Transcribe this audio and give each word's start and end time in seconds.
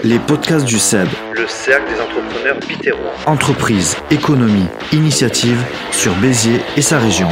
Les 0.00 0.18
podcasts 0.18 0.64
du 0.64 0.78
CEB. 0.78 1.08
Le 1.32 1.46
cercle 1.46 1.92
des 1.92 2.00
entrepreneurs 2.00 2.58
bitérois. 2.66 3.12
Entreprise, 3.26 3.96
économie, 4.10 4.66
initiative 4.92 5.62
sur 5.92 6.12
Béziers 6.16 6.60
et 6.76 6.82
sa 6.82 6.98
région. 6.98 7.28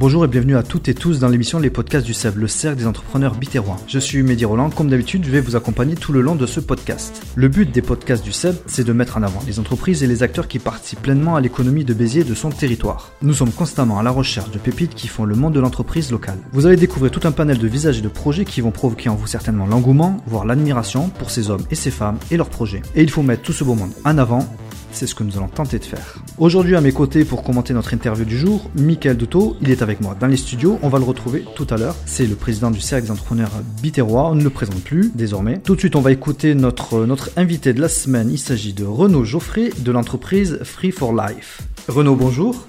Bonjour 0.00 0.24
et 0.24 0.28
bienvenue 0.28 0.56
à 0.56 0.62
toutes 0.62 0.88
et 0.88 0.94
tous 0.94 1.18
dans 1.18 1.26
l'émission 1.26 1.58
Les 1.58 1.70
podcasts 1.70 2.06
du 2.06 2.14
CEB, 2.14 2.36
le 2.36 2.46
cercle 2.46 2.78
des 2.78 2.86
entrepreneurs 2.86 3.34
bitérois. 3.34 3.78
Je 3.88 3.98
suis 3.98 4.22
Mehdi 4.22 4.44
Roland, 4.44 4.70
comme 4.70 4.88
d'habitude, 4.88 5.24
je 5.24 5.30
vais 5.32 5.40
vous 5.40 5.56
accompagner 5.56 5.96
tout 5.96 6.12
le 6.12 6.20
long 6.20 6.36
de 6.36 6.46
ce 6.46 6.60
podcast. 6.60 7.20
Le 7.34 7.48
but 7.48 7.68
des 7.72 7.82
podcasts 7.82 8.22
du 8.22 8.30
CEB, 8.30 8.54
c'est 8.66 8.84
de 8.84 8.92
mettre 8.92 9.16
en 9.16 9.24
avant 9.24 9.42
les 9.48 9.58
entreprises 9.58 10.04
et 10.04 10.06
les 10.06 10.22
acteurs 10.22 10.46
qui 10.46 10.60
participent 10.60 11.02
pleinement 11.02 11.34
à 11.34 11.40
l'économie 11.40 11.84
de 11.84 11.94
Béziers 11.94 12.22
de 12.22 12.36
son 12.36 12.50
territoire. 12.50 13.10
Nous 13.22 13.34
sommes 13.34 13.50
constamment 13.50 13.98
à 13.98 14.04
la 14.04 14.12
recherche 14.12 14.52
de 14.52 14.58
pépites 14.58 14.94
qui 14.94 15.08
font 15.08 15.24
le 15.24 15.34
monde 15.34 15.54
de 15.54 15.60
l'entreprise 15.60 16.12
locale. 16.12 16.38
Vous 16.52 16.66
allez 16.66 16.76
découvrir 16.76 17.10
tout 17.10 17.26
un 17.26 17.32
panel 17.32 17.58
de 17.58 17.66
visages 17.66 17.98
et 17.98 18.02
de 18.02 18.08
projets 18.08 18.44
qui 18.44 18.60
vont 18.60 18.70
provoquer 18.70 19.08
en 19.08 19.16
vous 19.16 19.26
certainement 19.26 19.66
l'engouement, 19.66 20.18
voire 20.28 20.44
l'admiration 20.44 21.08
pour 21.08 21.32
ces 21.32 21.50
hommes 21.50 21.64
et 21.72 21.74
ces 21.74 21.90
femmes 21.90 22.18
et 22.30 22.36
leurs 22.36 22.50
projets. 22.50 22.82
Et 22.94 23.02
il 23.02 23.10
faut 23.10 23.22
mettre 23.22 23.42
tout 23.42 23.52
ce 23.52 23.64
beau 23.64 23.74
monde 23.74 23.90
en 24.04 24.16
avant 24.16 24.48
c'est 24.92 25.06
ce 25.06 25.14
que 25.14 25.22
nous 25.22 25.36
allons 25.36 25.48
tenter 25.48 25.78
de 25.78 25.84
faire. 25.84 26.16
Aujourd'hui 26.38 26.76
à 26.76 26.80
mes 26.80 26.92
côtés 26.92 27.24
pour 27.24 27.42
commenter 27.42 27.74
notre 27.74 27.94
interview 27.94 28.24
du 28.24 28.38
jour, 28.38 28.70
Michael 28.74 29.16
Duto, 29.16 29.56
il 29.60 29.70
est 29.70 29.82
avec 29.82 30.00
moi 30.00 30.16
dans 30.18 30.26
les 30.26 30.36
studios, 30.36 30.78
on 30.82 30.88
va 30.88 30.98
le 30.98 31.04
retrouver 31.04 31.44
tout 31.54 31.66
à 31.70 31.76
l'heure. 31.76 31.94
C'est 32.06 32.26
le 32.26 32.34
président 32.34 32.70
du 32.70 32.80
cercle 32.80 33.06
des 33.06 33.10
entrepreneurs 33.10 33.50
bitérois, 33.82 34.30
on 34.30 34.34
ne 34.34 34.44
le 34.44 34.50
présente 34.50 34.82
plus 34.82 35.10
désormais. 35.14 35.58
Tout 35.58 35.74
de 35.74 35.80
suite 35.80 35.96
on 35.96 36.00
va 36.00 36.12
écouter 36.12 36.54
notre, 36.54 37.04
notre 37.04 37.30
invité 37.36 37.72
de 37.72 37.80
la 37.80 37.88
semaine, 37.88 38.30
il 38.30 38.38
s'agit 38.38 38.72
de 38.72 38.84
Renaud 38.84 39.24
Geoffrey 39.24 39.70
de 39.78 39.92
l'entreprise 39.92 40.60
Free 40.62 40.90
for 40.90 41.12
Life. 41.12 41.60
Renaud, 41.88 42.16
bonjour. 42.16 42.66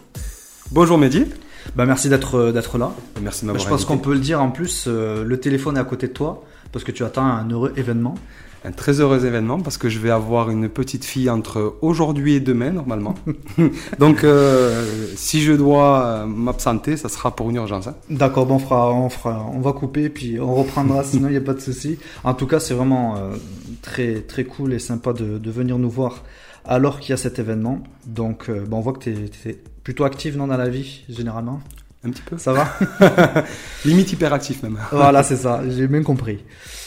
Bonjour 0.72 0.98
Mehdi. 0.98 1.26
Bah 1.76 1.86
merci 1.86 2.10
d'être 2.10 2.52
d'être 2.52 2.78
là. 2.78 2.92
Merci 3.22 3.42
de 3.42 3.48
m'avoir 3.48 3.64
Je 3.64 3.70
pense 3.70 3.86
qu'on 3.86 3.98
peut 3.98 4.14
le 4.14 4.20
dire 4.20 4.42
en 4.42 4.50
plus, 4.50 4.86
euh, 4.88 5.24
le 5.24 5.40
téléphone 5.40 5.78
est 5.78 5.80
à 5.80 5.84
côté 5.84 6.08
de 6.08 6.14
toi 6.14 6.44
parce 6.72 6.84
que 6.84 6.92
tu 6.92 7.04
attends 7.04 7.26
un 7.26 7.50
heureux 7.50 7.74
événement 7.76 8.16
un 8.66 8.72
très 8.72 9.00
heureux 9.00 9.26
événement 9.26 9.60
parce 9.60 9.78
que 9.78 9.90
je 9.90 10.00
vais 10.00 10.10
avoir 10.10 10.50
une 10.50 10.70
petite 10.70 11.06
fille 11.06 11.30
entre 11.30 11.78
aujourd'hui 11.82 12.36
et 12.36 12.40
demain 12.40 12.72
normalement. 12.72 13.16
Donc 14.00 14.24
euh, 14.24 14.86
si 15.16 15.42
je 15.42 15.54
dois 15.54 16.26
m'absenter, 16.26 16.98
ça 16.98 17.10
sera 17.10 17.36
pour 17.36 17.50
une 17.50 17.58
urgence. 17.58 17.88
Hein. 17.88 17.96
D'accord, 18.10 18.46
bon, 18.46 18.56
on 18.56 18.60
fera, 18.60 18.94
on 18.94 19.10
fera, 19.10 19.46
on 19.54 19.60
va 19.60 19.74
couper 19.74 20.10
puis 20.10 20.40
on 20.40 20.54
reprendra 20.54 21.04
sinon 21.04 21.28
il 21.30 21.32
n'y 21.32 21.38
a 21.38 21.42
pas 21.42 21.54
de 21.54 21.62
souci. 21.62 21.98
En 22.24 22.34
tout 22.34 22.48
cas, 22.48 22.60
c'est 22.60 22.74
vraiment 22.74 23.16
euh, 23.16 23.36
très 23.82 24.22
très 24.22 24.44
cool 24.44 24.74
et 24.74 24.80
sympa 24.80 25.14
de, 25.14 25.38
de 25.38 25.52
venir 25.52 25.78
nous 25.78 25.90
voir 25.90 26.24
alors 26.66 27.00
qu'il 27.00 27.12
y 27.12 27.14
a 27.14 27.18
cet 27.18 27.40
événement. 27.40 27.82
Donc 28.06 28.50
euh, 28.50 28.66
on 28.72 28.80
voit 28.82 28.94
que 28.94 29.00
tu 29.00 29.10
es, 29.12 29.52
es, 29.52 29.60
plutôt 29.84 30.04
active 30.04 30.38
non 30.38 30.48
dans 30.48 30.58
la 30.58 30.70
vie 30.70 31.04
généralement? 31.10 31.62
Un 32.04 32.12
petit 32.12 32.22
peu. 32.22 32.38
Ça 32.38 32.54
va 32.54 32.74
Limite 33.86 34.14
hyperactif 34.14 34.64
même. 34.64 34.78
voilà, 34.92 35.22
c'est 35.22 35.36
ça, 35.36 35.62
j'ai 35.68 35.88
bien 35.88 36.02
compris. 36.02 36.40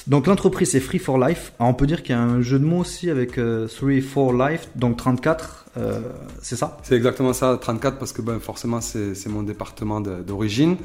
Donc 0.07 0.27
l'entreprise 0.27 0.71
c'est 0.71 0.81
Free 0.81 0.99
for 0.99 1.19
Life. 1.19 1.53
Alors, 1.59 1.71
on 1.71 1.75
peut 1.75 1.87
dire 1.87 2.03
qu'il 2.03 2.15
y 2.15 2.19
a 2.19 2.23
un 2.23 2.41
jeu 2.41 2.59
de 2.59 2.65
mots 2.65 2.79
aussi 2.79 3.11
avec 3.11 3.39
euh, 3.39 3.69
Three 3.69 4.01
for 4.01 4.33
Life, 4.33 4.69
donc 4.75 4.97
34, 4.97 5.67
euh, 5.77 6.01
c'est 6.41 6.57
ça? 6.57 6.79
C'est 6.83 6.97
exactement 6.97 7.35
ça, 7.35 7.59
34 7.61 7.99
parce 7.99 8.13
que 8.13 8.23
ben, 8.23 8.41
forcément 8.41 8.81
c'est 8.81 9.29
mon 9.29 9.43
département 9.43 10.01
d'origine. 10.01 10.77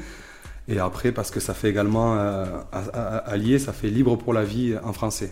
Et 0.70 0.78
après 0.78 1.12
parce 1.12 1.30
que 1.30 1.40
ça 1.40 1.54
fait 1.54 1.70
également 1.70 2.16
euh, 2.18 2.44
allié, 3.26 3.58
ça 3.58 3.72
fait 3.72 3.88
libre 3.88 4.16
pour 4.16 4.34
la 4.34 4.44
vie 4.44 4.74
en 4.84 4.92
français. 4.92 5.30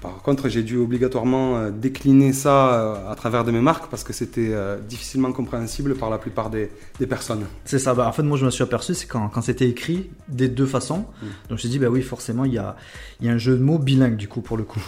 Par 0.00 0.22
contre, 0.22 0.48
j'ai 0.48 0.62
dû 0.62 0.76
obligatoirement 0.76 1.56
euh, 1.56 1.70
décliner 1.70 2.32
ça 2.32 2.74
euh, 2.74 3.10
à 3.10 3.14
travers 3.14 3.44
de 3.44 3.50
mes 3.50 3.60
marques 3.60 3.90
parce 3.90 4.04
que 4.04 4.12
c'était 4.12 4.50
euh, 4.50 4.78
difficilement 4.78 5.32
compréhensible 5.32 5.94
par 5.94 6.10
la 6.10 6.18
plupart 6.18 6.50
des, 6.50 6.70
personnes. 7.08 7.46
C'est 7.64 7.78
ça. 7.78 7.94
Bah, 7.94 8.06
en 8.06 8.12
fait, 8.12 8.22
moi, 8.22 8.36
je 8.36 8.44
me 8.44 8.50
suis 8.50 8.62
aperçu, 8.62 8.94
c'est 8.94 9.06
quand, 9.06 9.28
quand 9.28 9.42
c'était 9.42 9.68
écrit 9.68 10.10
des 10.28 10.48
deux 10.48 10.66
façons. 10.66 10.98
Mm. 10.98 11.26
Donc, 11.26 11.30
je 11.48 11.52
me 11.54 11.58
suis 11.58 11.68
dit, 11.68 11.78
bah 11.78 11.88
oui, 11.88 12.02
forcément, 12.02 12.44
il 12.44 12.52
y 12.52 12.58
a, 12.58 12.76
y 13.20 13.28
a 13.28 13.32
un 13.32 13.38
jeu 13.38 13.56
de 13.56 13.62
mots 13.62 13.78
bilingue, 13.78 14.16
du 14.16 14.28
coup, 14.28 14.40
pour 14.40 14.56
le 14.56 14.64
coup. 14.64 14.82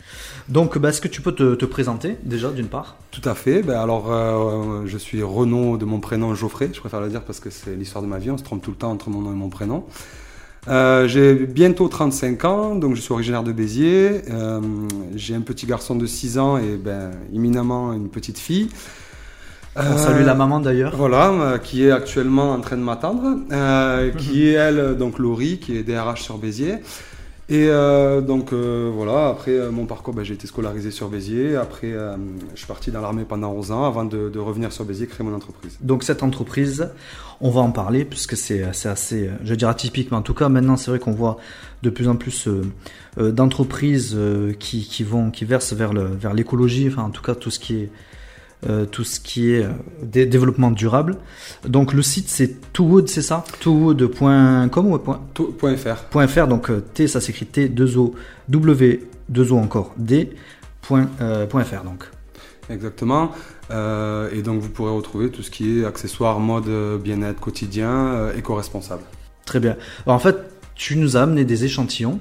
Donc, 0.48 0.78
bah, 0.78 0.90
est-ce 0.90 1.00
que 1.00 1.08
tu 1.08 1.22
peux 1.22 1.32
te, 1.32 1.64
présenter, 1.64 2.16
déjà, 2.22 2.50
d'une 2.50 2.68
part? 2.68 2.96
Tout 3.10 3.26
à 3.28 3.34
fait. 3.34 3.62
Bah, 3.62 3.82
alors, 3.82 4.86
je 4.86 4.98
suis 4.98 5.22
Renaud 5.22 5.76
de 5.76 5.84
mon 5.84 6.00
prénom 6.00 6.34
Geoffrey. 6.34 6.70
Je 6.72 6.80
préfère 6.80 7.00
le 7.00 7.08
dire 7.08 7.22
parce 7.22 7.40
que 7.40 7.50
c'est 7.50 7.74
l'histoire 7.74 8.02
de 8.02 8.08
ma 8.08 8.18
vie. 8.18 8.30
On 8.30 8.38
se 8.38 8.44
trompe 8.44 8.62
tout 8.62 8.70
le 8.70 8.76
temps 8.76 8.90
entre 8.90 9.10
mon 9.10 9.20
nom 9.20 9.32
et 9.32 9.36
mon 9.36 9.48
prénom. 9.48 9.84
Euh, 10.68 11.06
j'ai 11.06 11.34
bientôt 11.34 11.88
35 11.88 12.44
ans, 12.44 12.74
donc 12.74 12.96
je 12.96 13.00
suis 13.00 13.12
originaire 13.12 13.42
de 13.42 13.52
Béziers. 13.52 14.22
Euh, 14.30 14.60
j'ai 15.14 15.34
un 15.34 15.40
petit 15.40 15.66
garçon 15.66 15.94
de 15.94 16.06
6 16.06 16.38
ans 16.38 16.58
et 16.58 16.76
ben, 16.76 17.12
éminemment 17.32 17.92
une 17.92 18.08
petite 18.08 18.38
fille. 18.38 18.68
On 19.76 19.98
salue 19.98 20.24
la 20.24 20.34
maman 20.34 20.58
d'ailleurs. 20.58 20.96
Voilà, 20.96 21.30
euh, 21.30 21.58
qui 21.58 21.84
est 21.84 21.90
actuellement 21.90 22.52
en 22.52 22.60
train 22.60 22.76
de 22.76 22.82
m'attendre, 22.82 23.40
qui 24.16 24.48
est 24.48 24.52
elle, 24.52 24.96
donc 24.96 25.18
Laurie, 25.18 25.58
qui 25.58 25.76
est 25.76 25.82
DRH 25.82 26.22
sur 26.22 26.38
Béziers. 26.38 26.78
Et 27.48 27.68
donc 28.26 28.52
voilà, 28.52 29.28
après 29.28 29.70
mon 29.70 29.86
parcours, 29.86 30.12
ben, 30.12 30.24
j'ai 30.24 30.34
été 30.34 30.48
scolarisé 30.48 30.90
sur 30.90 31.08
Béziers. 31.08 31.54
Après, 31.54 31.92
je 31.92 32.58
suis 32.58 32.66
parti 32.66 32.90
dans 32.90 33.00
l'armée 33.00 33.24
pendant 33.24 33.52
11 33.52 33.70
ans 33.70 33.84
avant 33.84 34.04
de, 34.04 34.28
de, 34.28 34.38
revenir 34.40 34.72
sur 34.72 34.84
Béziers 34.84 35.06
créer 35.06 35.24
mon 35.24 35.34
entreprise. 35.34 35.78
Donc 35.80 36.02
cette 36.02 36.24
entreprise, 36.24 36.90
on 37.40 37.50
va 37.50 37.60
en 37.60 37.70
parler 37.70 38.04
puisque 38.04 38.36
c'est 38.36 38.62
assez, 38.62 39.30
je 39.44 39.54
dirais 39.54 39.70
atypique, 39.70 40.10
mais 40.10 40.16
en 40.16 40.22
tout 40.22 40.34
cas 40.34 40.48
maintenant 40.48 40.76
c'est 40.76 40.90
vrai 40.90 40.98
qu'on 40.98 41.12
voit 41.12 41.36
de 41.82 41.90
plus 41.90 42.08
en 42.08 42.16
plus 42.16 42.48
euh, 42.48 42.62
euh, 43.18 43.32
d'entreprises 43.32 44.14
euh, 44.14 44.52
qui, 44.52 44.86
qui, 44.86 45.04
vont, 45.04 45.30
qui 45.30 45.44
versent 45.44 45.72
vers 45.72 45.92
le, 45.92 46.04
vers 46.04 46.34
l'écologie, 46.34 46.88
enfin 46.88 47.02
en 47.02 47.10
tout 47.10 47.22
cas 47.22 47.34
tout 47.34 47.50
ce 47.50 47.58
qui 47.58 47.76
est 47.76 47.90
tout 48.90 49.04
ce 49.04 49.20
qui 49.20 49.52
est 49.52 49.66
développement 50.02 50.70
durable. 50.70 51.16
Donc 51.66 51.92
le 51.92 52.02
site 52.02 52.28
c'est 52.28 52.72
Toowood, 52.72 53.08
c'est 53.08 53.22
ça? 53.22 53.44
Toowood.com 53.60 54.86
ou 54.86 54.98
point, 54.98 55.76
.fr. 55.76 56.26
.fr 56.28 56.46
donc 56.46 56.70
T 56.94 57.06
ça 57.06 57.20
s'écrit 57.20 57.46
T 57.46 57.68
2 57.68 57.96
O 57.98 58.14
W 58.48 59.08
2 59.28 59.52
O 59.52 59.58
encore 59.58 59.94
D 59.96 60.30
point, 60.82 61.08
.fr 61.18 61.84
donc. 61.84 62.04
Exactement. 62.70 63.30
Euh, 63.70 64.30
et 64.32 64.42
donc 64.42 64.60
vous 64.60 64.68
pourrez 64.68 64.90
retrouver 64.90 65.30
tout 65.30 65.42
ce 65.42 65.50
qui 65.50 65.80
est 65.80 65.84
accessoires, 65.84 66.38
mode, 66.40 66.68
euh, 66.68 66.98
bien-être 66.98 67.40
quotidien, 67.40 67.90
euh, 67.90 68.36
éco-responsable. 68.36 69.02
Très 69.44 69.60
bien. 69.60 69.76
Alors, 70.04 70.16
en 70.16 70.20
fait, 70.20 70.36
tu 70.74 70.96
nous 70.96 71.16
as 71.16 71.22
amené 71.22 71.44
des 71.44 71.64
échantillons, 71.64 72.18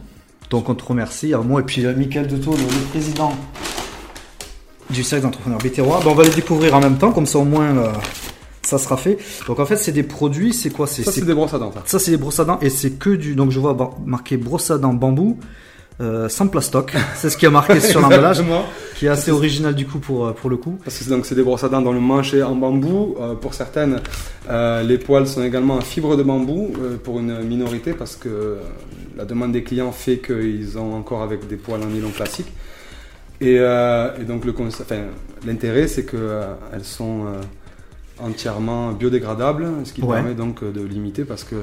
donc 0.49 0.69
on 0.69 0.75
te 0.75 0.83
remercie. 0.83 1.33
Alors 1.33 1.45
moi 1.45 1.61
et 1.61 1.63
puis 1.63 1.83
Michael 1.83 2.27
Deto, 2.27 2.51
le, 2.51 2.89
président 2.89 3.33
du 4.89 5.03
cercle 5.03 5.25
d'entrepreneurs 5.25 5.59
bétérois. 5.59 5.99
on 6.05 6.13
va 6.13 6.23
les 6.23 6.29
découvrir 6.29 6.75
en 6.75 6.79
même 6.79 6.97
temps, 6.97 7.11
comme 7.11 7.25
ça 7.25 7.39
au 7.39 7.45
moins 7.45 7.91
ça 8.65 8.77
sera 8.77 8.97
fait. 8.97 9.17
Donc 9.47 9.59
en 9.59 9.65
fait 9.65 9.77
c'est 9.77 9.91
des 9.91 10.03
produits, 10.03 10.53
c'est 10.53 10.71
quoi? 10.71 10.87
Ça 10.87 11.11
c'est 11.11 11.25
des 11.25 11.33
brosses 11.33 11.53
à 11.53 11.59
dents. 11.59 11.71
Ça, 11.71 11.81
ça 11.85 11.99
c'est 11.99 12.11
des 12.11 12.17
brosses 12.17 12.39
à 12.39 12.45
dents 12.45 12.59
et 12.61 12.69
c'est 12.69 12.91
que 12.91 13.11
du... 13.11 13.35
Donc 13.35 13.51
je 13.51 13.59
vois 13.59 13.95
marqué 14.05 14.37
brosse 14.37 14.71
à 14.71 14.77
dents 14.77 14.93
bambou. 14.93 15.37
Euh, 16.01 16.27
sans 16.27 16.49
plastoc, 16.49 16.93
c'est 17.15 17.29
ce 17.29 17.37
qui 17.37 17.45
a 17.45 17.49
marqué 17.49 17.79
sur 17.79 18.01
l'emballage, 18.01 18.43
qui 18.97 19.05
est 19.05 19.09
assez 19.09 19.31
original 19.31 19.73
du 19.73 19.87
coup 19.87 19.99
pour, 19.99 20.25
euh, 20.25 20.33
pour 20.33 20.49
le 20.49 20.57
coup. 20.57 20.77
Parce 20.83 20.99
que 20.99 21.09
donc 21.09 21.25
c'est 21.25 21.35
des 21.35 21.43
brosses 21.43 21.63
à 21.63 21.69
dents 21.69 21.81
dans 21.81 21.93
le 21.93 22.01
manche 22.01 22.33
en 22.33 22.53
bambou. 22.53 23.15
Euh, 23.21 23.33
pour 23.35 23.53
certaines, 23.53 24.01
les 24.49 24.97
poils 24.97 25.25
sont 25.25 25.43
également 25.43 25.75
en 25.75 25.81
fibre 25.81 26.17
de 26.17 26.23
bambou 26.23 26.73
pour 27.03 27.19
une 27.19 27.39
minorité 27.43 27.93
parce 27.93 28.17
que 28.17 28.57
la 29.15 29.23
demande 29.23 29.53
des 29.53 29.63
clients 29.63 29.93
fait 29.93 30.17
qu'ils 30.17 30.77
ont 30.77 30.95
encore 30.95 31.21
avec 31.21 31.47
des 31.47 31.55
poils 31.55 31.81
en 31.81 31.87
nylon 31.87 32.09
classique. 32.09 32.51
Et, 33.41 33.55
et 33.55 34.23
donc 34.25 34.43
l'intérêt 35.45 35.87
c'est 35.87 36.05
qu'elles 36.05 36.83
sont 36.83 37.25
entièrement 38.19 38.93
biodégradables, 38.93 39.67
ce 39.83 39.91
qui 39.91 40.01
permet 40.01 40.35
donc 40.35 40.63
de 40.63 40.81
limiter 40.81 41.25
parce 41.25 41.43
que 41.43 41.55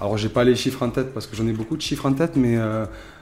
alors 0.00 0.16
j'ai 0.16 0.30
pas 0.30 0.44
les 0.44 0.56
chiffres 0.56 0.82
en 0.82 0.90
tête 0.90 1.12
parce 1.12 1.26
que 1.26 1.36
j'en 1.36 1.46
ai 1.46 1.52
beaucoup 1.52 1.76
de 1.76 1.82
chiffres 1.82 2.06
en 2.06 2.12
tête, 2.12 2.36
mais 2.36 2.56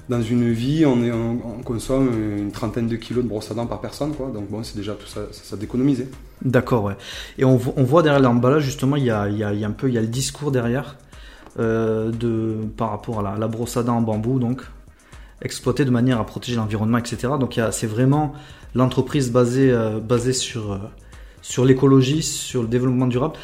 dans 0.09 0.23
une 0.23 0.53
vie, 0.53 0.87
on, 0.87 1.03
est, 1.03 1.11
on, 1.11 1.63
consomme 1.65 2.11
une 2.39 2.53
trentaine 2.53 2.87
de 2.87 2.97
kilos 2.97 3.25
de 3.25 3.29
brosse 3.29 3.51
à 3.51 3.55
dents 3.55 3.67
par 3.67 3.81
personne, 3.81 4.15
quoi. 4.15 4.31
Donc 4.33 4.49
bon, 4.49 4.63
c'est 4.63 4.77
déjà 4.77 4.93
tout 4.93 5.07
ça, 5.07 5.23
ça, 5.33 5.57
d'économiser. 5.57 6.09
D'accord, 6.43 6.85
ouais. 6.85 6.97
Et 7.39 7.45
on, 7.45 7.61
on 7.77 7.83
voit 7.83 8.03
derrière 8.03 8.21
l'emballage 8.21 8.63
justement, 8.63 8.97
il 8.97 9.05
y 9.05 9.11
a, 9.11 9.29
il 9.29 9.37
y 9.37 9.43
a, 9.43 9.67
un 9.67 9.73
peu, 9.73 9.89
il 9.89 9.95
y 9.95 9.99
a 9.99 10.01
le 10.01 10.07
discours 10.07 10.53
derrière 10.53 10.97
euh, 11.59 12.13
de 12.13 12.57
par 12.77 12.91
rapport 12.91 13.27
à 13.27 13.37
la, 13.37 13.49
brosse 13.49 13.77
à 13.77 13.83
dents 13.83 13.97
en 13.97 14.03
bambou, 14.03 14.39
donc 14.39 14.63
exploitée 15.43 15.85
de 15.85 15.91
manière 15.91 16.21
à 16.21 16.27
protéger 16.27 16.57
l'environnement, 16.57 16.99
etc. 16.99 17.35
Donc 17.39 17.61
c'est 17.71 17.87
vraiment 17.87 18.33
l'entreprise 18.75 19.31
basée, 19.31 19.71
euh, 19.71 20.01
basée 20.01 20.33
sur 20.33 20.73
euh, 20.73 20.79
sur 21.43 21.65
l'écologie, 21.65 22.23
sur 22.23 22.63
le 22.63 22.69
développement 22.69 23.07
durable. 23.07 23.35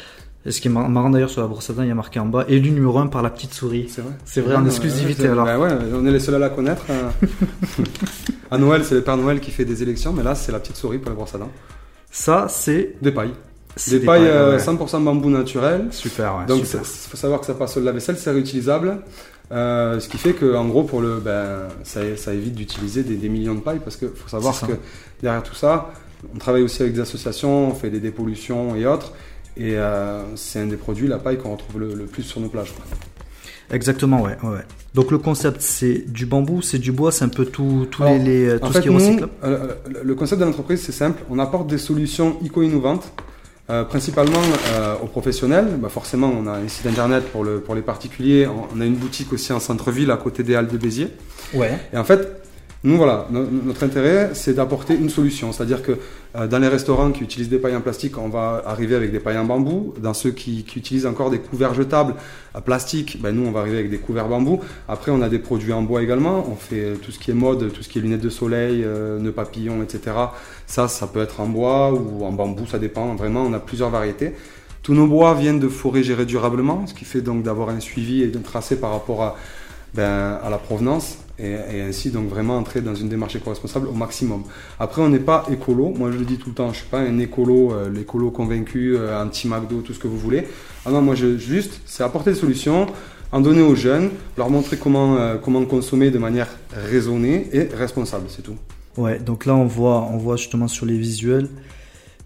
Et 0.45 0.51
ce 0.51 0.59
qui 0.59 0.67
est 0.67 0.71
marrant 0.71 1.09
d'ailleurs 1.09 1.29
sur 1.29 1.41
la 1.41 1.47
brosse 1.47 1.69
à 1.69 1.73
dents, 1.73 1.83
il 1.83 1.87
y 1.87 1.91
a 1.91 1.95
marqué 1.95 2.19
en 2.19 2.25
bas 2.25 2.43
élu 2.49 2.71
numéro 2.71 2.97
1 2.97 3.07
par 3.07 3.21
la 3.21 3.29
petite 3.29 3.53
souris. 3.53 3.87
C'est 3.87 4.01
vrai. 4.01 4.11
C'est 4.25 4.41
vrai 4.41 4.55
en 4.55 4.65
exclusivité 4.65 5.27
alors. 5.27 5.45
Bah 5.45 5.57
ouais, 5.57 5.69
on 5.93 6.05
est 6.05 6.11
les 6.11 6.19
seuls 6.19 6.35
à 6.35 6.39
la 6.39 6.49
connaître. 6.49 6.83
Hein. 6.89 7.11
à 8.51 8.57
Noël, 8.57 8.83
c'est 8.83 8.95
le 8.95 9.01
Père 9.01 9.15
Noël 9.15 9.39
qui 9.39 9.51
fait 9.51 9.63
des 9.63 9.81
élections, 9.81 10.11
mais 10.11 10.21
là, 10.21 10.35
c'est 10.35 10.51
la 10.51 10.59
petite 10.59 10.75
souris 10.75 10.97
pour 10.97 11.11
la 11.11 11.15
brosse 11.15 11.33
à 11.33 11.37
dents. 11.37 11.51
Ça, 12.11 12.47
c'est. 12.49 12.95
Des 13.01 13.13
pailles. 13.13 13.33
Des, 13.87 14.01
pailles, 14.01 14.25
100% 14.25 14.95
euh, 14.95 14.99
bambou 14.99 15.29
naturel. 15.29 15.87
Super, 15.91 16.37
ouais. 16.37 16.45
Donc, 16.45 16.59
il 16.59 16.65
faut 16.65 17.17
savoir 17.17 17.39
que 17.39 17.45
ça 17.45 17.53
passe 17.53 17.77
au 17.77 17.79
lave-vaisselle, 17.79 18.17
c'est 18.17 18.29
réutilisable. 18.29 18.99
Euh, 19.53 19.99
ce 19.99 20.09
qui 20.09 20.17
fait 20.17 20.33
que, 20.33 20.55
en 20.55 20.65
gros, 20.65 20.83
pour 20.83 21.01
le, 21.01 21.19
ben, 21.19 21.67
ça, 21.83 22.01
ça 22.17 22.33
évite 22.33 22.55
d'utiliser 22.55 23.03
des, 23.03 23.15
des, 23.15 23.29
millions 23.29 23.53
de 23.53 23.59
pailles 23.59 23.81
parce 23.83 23.97
qu'il 23.97 24.09
faut 24.09 24.29
savoir 24.29 24.59
que 24.59 24.73
derrière 25.21 25.43
tout 25.43 25.53
ça, 25.53 25.91
on 26.33 26.37
travaille 26.39 26.63
aussi 26.63 26.81
avec 26.81 26.93
des 26.93 27.01
associations, 27.01 27.69
on 27.69 27.75
fait 27.75 27.91
des 27.91 27.99
dépollutions 27.99 28.75
et 28.75 28.87
autres. 28.87 29.13
Et 29.55 29.77
c'est 30.35 30.61
un 30.61 30.65
des 30.65 30.77
produits, 30.77 31.07
la 31.07 31.19
paille, 31.19 31.37
qu'on 31.37 31.51
retrouve 31.51 31.79
le, 31.79 32.05
plus 32.05 32.23
sur 32.23 32.41
nos 32.41 32.47
plages. 32.47 32.73
Exactement, 33.71 34.21
ouais, 34.21 34.35
ouais, 34.43 34.65
Donc 34.95 35.11
le 35.11 35.19
concept, 35.19 35.61
c'est 35.61 36.11
du 36.11 36.25
bambou, 36.25 36.61
c'est 36.61 36.79
du 36.79 36.91
bois, 36.91 37.11
c'est 37.11 37.25
un 37.25 37.29
peu 37.29 37.45
tout, 37.45 37.87
tous 37.91 38.03
les, 38.03 38.57
tout 38.59 38.73
ce 38.73 38.79
qui 38.79 38.87
est 38.87 38.91
recyclable. 38.91 39.31
le 40.03 40.15
concept 40.15 40.41
de 40.41 40.45
l'entreprise, 40.45 40.81
c'est 40.81 40.91
simple. 40.91 41.21
On 41.29 41.37
apporte 41.37 41.67
des 41.67 41.77
solutions 41.77 42.37
éco-innovantes 42.43 43.13
euh, 43.69 43.85
principalement 43.85 44.41
euh, 44.73 44.95
aux 45.01 45.07
professionnels, 45.07 45.77
bah 45.77 45.87
forcément 45.87 46.29
on 46.37 46.47
a 46.47 46.57
un 46.57 46.67
site 46.67 46.85
internet 46.85 47.23
pour, 47.31 47.45
le, 47.45 47.61
pour 47.61 47.75
les 47.75 47.81
particuliers, 47.81 48.45
on 48.45 48.81
a 48.81 48.85
une 48.85 48.95
boutique 48.95 49.31
aussi 49.31 49.53
en 49.53 49.61
centre-ville 49.61 50.11
à 50.11 50.17
côté 50.17 50.43
des 50.43 50.55
Halles 50.55 50.67
de 50.67 50.77
Béziers. 50.77 51.09
Ouais. 51.53 51.79
Et 51.93 51.97
en 51.97 52.03
fait, 52.03 52.42
nous, 52.85 52.97
voilà, 52.97 53.27
notre 53.31 53.85
intérêt, 53.85 54.31
c'est 54.33 54.55
d'apporter 54.55 54.93
une 54.93 55.09
solution. 55.09 55.53
C'est-à-dire 55.53 55.81
que 55.81 55.99
euh, 56.35 56.47
dans 56.47 56.59
les 56.59 56.67
restaurants 56.67 57.13
qui 57.13 57.23
utilisent 57.23 57.47
des 57.47 57.57
pailles 57.57 57.77
en 57.77 57.81
plastique, 57.81 58.17
on 58.17 58.27
va 58.27 58.61
arriver 58.65 58.93
avec 58.93 59.13
des 59.13 59.21
pailles 59.21 59.37
en 59.37 59.45
bambou. 59.45 59.93
Dans 60.01 60.13
ceux 60.13 60.31
qui, 60.31 60.65
utilisent 60.75 61.05
encore 61.05 61.29
des 61.29 61.39
couverts 61.39 61.73
jetables 61.73 62.15
à 62.53 62.59
plastique, 62.59 63.21
ben, 63.21 63.33
nous, 63.33 63.47
on 63.47 63.51
va 63.51 63.61
arriver 63.61 63.77
avec 63.77 63.89
des 63.89 63.99
couverts 63.99 64.27
bambou. 64.27 64.59
Après, 64.89 65.11
on 65.11 65.21
a 65.21 65.29
des 65.29 65.39
produits 65.39 65.71
en 65.71 65.81
bois 65.81 66.03
également. 66.03 66.45
On 66.51 66.57
fait 66.57 66.95
tout 67.01 67.11
ce 67.11 67.19
qui 67.19 67.31
est 67.31 67.33
mode, 67.33 67.71
tout 67.71 67.83
ce 67.83 67.87
qui 67.87 67.99
est 67.99 68.01
lunettes 68.01 68.19
de 68.19 68.29
soleil, 68.29 68.83
euh, 68.83 69.17
nœuds 69.17 69.31
papillons, 69.31 69.81
etc. 69.81 70.17
Ça, 70.67 70.89
ça 70.89 71.07
peut 71.07 71.21
être 71.21 71.39
en 71.39 71.47
bois 71.47 71.93
ou 71.93 72.25
en 72.25 72.33
bambou, 72.33 72.67
ça 72.67 72.79
dépend. 72.79 73.15
Vraiment, 73.15 73.43
on 73.43 73.53
a 73.53 73.59
plusieurs 73.59 73.91
variétés. 73.91 74.33
Tous 74.81 74.93
nos 74.93 75.07
bois 75.07 75.33
viennent 75.35 75.61
de 75.61 75.69
forêts 75.69 76.03
gérées 76.03 76.25
durablement, 76.25 76.85
ce 76.85 76.93
qui 76.93 77.05
fait 77.05 77.21
donc 77.21 77.43
d'avoir 77.43 77.69
un 77.69 77.79
suivi 77.79 78.23
et 78.23 78.27
d'un 78.27 78.41
tracé 78.41 78.75
par 78.75 78.91
rapport 78.91 79.23
à, 79.23 79.37
ben, 79.93 80.39
à 80.43 80.49
la 80.49 80.57
provenance 80.57 81.17
et, 81.39 81.81
ainsi 81.81 82.11
donc 82.11 82.29
vraiment 82.29 82.57
entrer 82.57 82.81
dans 82.81 82.95
une 82.95 83.09
démarche 83.09 83.35
éco-responsable 83.35 83.87
au 83.87 83.93
maximum. 83.93 84.43
Après, 84.79 85.01
on 85.01 85.09
n'est 85.09 85.19
pas 85.19 85.45
écolo. 85.51 85.89
Moi, 85.89 86.11
je 86.11 86.17
le 86.17 86.25
dis 86.25 86.37
tout 86.37 86.49
le 86.49 86.55
temps, 86.55 86.71
je 86.71 86.79
suis 86.79 86.87
pas 86.87 86.99
un 86.99 87.17
écolo, 87.19 87.73
euh, 87.73 87.89
l'écolo 87.89 88.31
convaincu, 88.31 88.95
euh, 88.95 89.21
anti-McDo, 89.21 89.81
tout 89.81 89.93
ce 89.93 89.99
que 89.99 90.07
vous 90.07 90.17
voulez. 90.17 90.47
Ah 90.85 90.91
non, 90.91 91.01
moi, 91.01 91.15
je, 91.15 91.37
juste, 91.37 91.81
c'est 91.85 92.03
apporter 92.03 92.31
des 92.31 92.39
solutions, 92.39 92.87
en 93.31 93.41
donner 93.41 93.61
aux 93.61 93.75
jeunes, 93.75 94.11
leur 94.37 94.49
montrer 94.49 94.77
comment, 94.77 95.17
euh, 95.17 95.37
comment 95.37 95.63
consommer 95.65 96.11
de 96.11 96.19
manière 96.19 96.49
raisonnée 96.71 97.47
et 97.51 97.63
responsable, 97.63 98.25
c'est 98.29 98.43
tout. 98.43 98.57
Ouais, 98.97 99.17
donc 99.19 99.47
là, 99.47 99.55
on 99.55 99.65
voit, 99.65 100.07
on 100.11 100.17
voit 100.17 100.35
justement 100.35 100.67
sur 100.67 100.85
les 100.85 100.97
visuels 100.97 101.49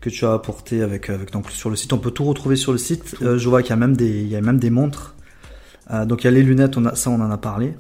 que 0.02 0.10
tu 0.10 0.26
as 0.26 0.34
apporté 0.34 0.82
avec, 0.82 1.10
avec 1.10 1.32
donc 1.32 1.50
sur 1.50 1.70
le 1.70 1.78
site. 1.78 1.94
On 1.94 1.98
peut 1.98 2.12
tout 2.12 2.26
retrouver 2.26 2.58
sur 2.58 2.74
le 2.74 2.78
site. 2.78 3.16
je 3.22 3.50
vois 3.50 3.62
qu'il 3.62 3.70
y 3.70 3.74
a 3.74 3.78
même 3.78 3.96
des, 3.96 4.10
il 4.10 4.28
y 4.28 4.36
a 4.36 4.42
même 4.42 4.60
des 4.60 4.70
montres. 4.70 5.16
Donc 6.06 6.24
il 6.24 6.26
y 6.26 6.28
a 6.28 6.32
les 6.32 6.44
lunettes, 6.44 6.76
ça 6.96 7.10
on 7.10 7.22
en 7.22 7.32
a 7.32 7.38
parlé. 7.38 7.74